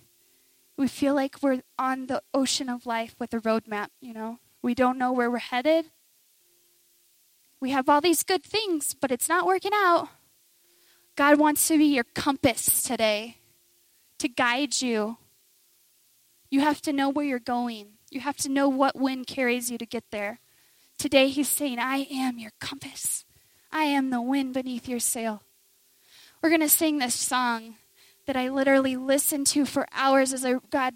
we 0.77 0.87
feel 0.87 1.15
like 1.15 1.37
we're 1.41 1.61
on 1.77 2.07
the 2.07 2.21
ocean 2.33 2.69
of 2.69 2.85
life 2.85 3.15
with 3.19 3.33
a 3.33 3.39
roadmap, 3.39 3.87
you 3.99 4.13
know? 4.13 4.39
We 4.61 4.75
don't 4.75 4.97
know 4.97 5.11
where 5.11 5.29
we're 5.29 5.39
headed. 5.39 5.85
We 7.59 7.71
have 7.71 7.89
all 7.89 8.01
these 8.01 8.23
good 8.23 8.43
things, 8.43 8.95
but 8.99 9.11
it's 9.11 9.29
not 9.29 9.45
working 9.45 9.71
out. 9.73 10.09
God 11.15 11.39
wants 11.39 11.67
to 11.67 11.77
be 11.77 11.85
your 11.85 12.03
compass 12.03 12.83
today 12.83 13.37
to 14.19 14.27
guide 14.27 14.81
you. 14.81 15.17
You 16.49 16.61
have 16.61 16.81
to 16.81 16.93
know 16.93 17.09
where 17.09 17.25
you're 17.25 17.39
going. 17.39 17.93
You 18.09 18.21
have 18.21 18.37
to 18.37 18.49
know 18.49 18.69
what 18.69 18.95
wind 18.95 19.27
carries 19.27 19.71
you 19.71 19.77
to 19.77 19.85
get 19.85 20.05
there. 20.11 20.39
Today, 21.01 21.29
He's 21.29 21.49
saying, 21.49 21.79
I 21.79 22.05
am 22.11 22.37
your 22.37 22.51
compass. 22.59 23.25
I 23.71 23.85
am 23.85 24.11
the 24.11 24.21
wind 24.21 24.53
beneath 24.53 24.87
your 24.87 24.99
sail. 24.99 25.41
We're 26.39 26.49
going 26.49 26.61
to 26.61 26.69
sing 26.69 26.99
this 26.99 27.15
song 27.15 27.77
that 28.27 28.35
I 28.35 28.49
literally 28.49 28.95
listened 28.95 29.47
to 29.47 29.65
for 29.65 29.87
hours 29.93 30.31
as 30.31 30.45
I, 30.45 30.57
God 30.69 30.93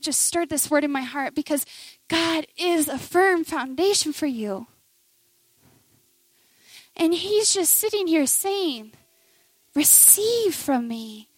just 0.00 0.20
stirred 0.20 0.48
this 0.48 0.70
word 0.70 0.84
in 0.84 0.92
my 0.92 1.00
heart 1.00 1.34
because 1.34 1.66
God 2.06 2.46
is 2.56 2.86
a 2.86 2.98
firm 2.98 3.42
foundation 3.42 4.12
for 4.12 4.26
you. 4.26 4.68
And 6.96 7.12
He's 7.12 7.52
just 7.52 7.74
sitting 7.74 8.06
here 8.06 8.26
saying, 8.26 8.92
Receive 9.74 10.54
from 10.54 10.86
me, 10.86 11.30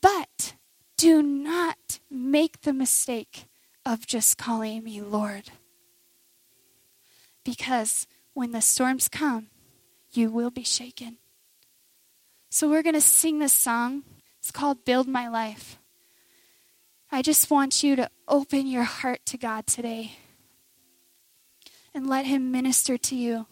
but 0.00 0.54
do 0.96 1.22
not 1.22 1.98
make 2.10 2.62
the 2.62 2.72
mistake 2.72 3.44
of 3.84 4.06
just 4.06 4.38
calling 4.38 4.82
me 4.82 5.02
Lord. 5.02 5.50
Because 7.48 8.06
when 8.34 8.52
the 8.52 8.60
storms 8.60 9.08
come, 9.08 9.46
you 10.12 10.30
will 10.30 10.50
be 10.50 10.64
shaken. 10.64 11.16
So 12.50 12.68
we're 12.68 12.82
going 12.82 12.94
to 12.94 13.00
sing 13.00 13.38
this 13.38 13.54
song. 13.54 14.02
It's 14.38 14.50
called 14.50 14.84
Build 14.84 15.08
My 15.08 15.28
Life. 15.28 15.78
I 17.10 17.22
just 17.22 17.50
want 17.50 17.82
you 17.82 17.96
to 17.96 18.10
open 18.28 18.66
your 18.66 18.82
heart 18.82 19.24
to 19.24 19.38
God 19.38 19.66
today 19.66 20.18
and 21.94 22.06
let 22.06 22.26
Him 22.26 22.52
minister 22.52 22.98
to 22.98 23.16
you. 23.16 23.46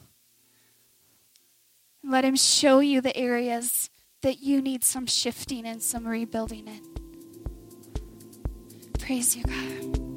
Let 2.04 2.22
Him 2.22 2.36
show 2.36 2.80
you 2.80 3.00
the 3.00 3.16
areas 3.16 3.88
that 4.20 4.42
you 4.42 4.60
need 4.60 4.84
some 4.84 5.06
shifting 5.06 5.64
and 5.64 5.82
some 5.82 6.06
rebuilding 6.06 6.68
in. 6.68 6.82
Praise 8.98 9.34
you, 9.34 9.42
God. 9.44 10.15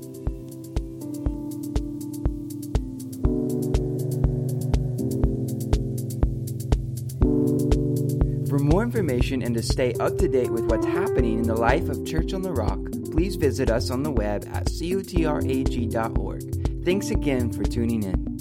More 8.70 8.84
information 8.84 9.42
and 9.42 9.56
to 9.56 9.64
stay 9.64 9.94
up 9.94 10.18
to 10.20 10.28
date 10.28 10.52
with 10.52 10.66
what's 10.66 10.86
happening 10.86 11.40
in 11.40 11.44
the 11.44 11.56
life 11.56 11.90
of 11.90 12.06
Church 12.06 12.34
on 12.34 12.44
the 12.44 12.52
Rock, 12.52 12.80
please 13.12 13.36
visit 13.36 13.72
us 13.72 13.90
on 13.90 14.04
the 14.04 14.12
web 14.12 14.48
at 14.54 14.66
cotrag.org. 14.66 16.40
Thanks 16.86 17.10
again 17.10 17.52
for 17.52 17.64
tuning 17.64 18.04
in. 18.04 18.38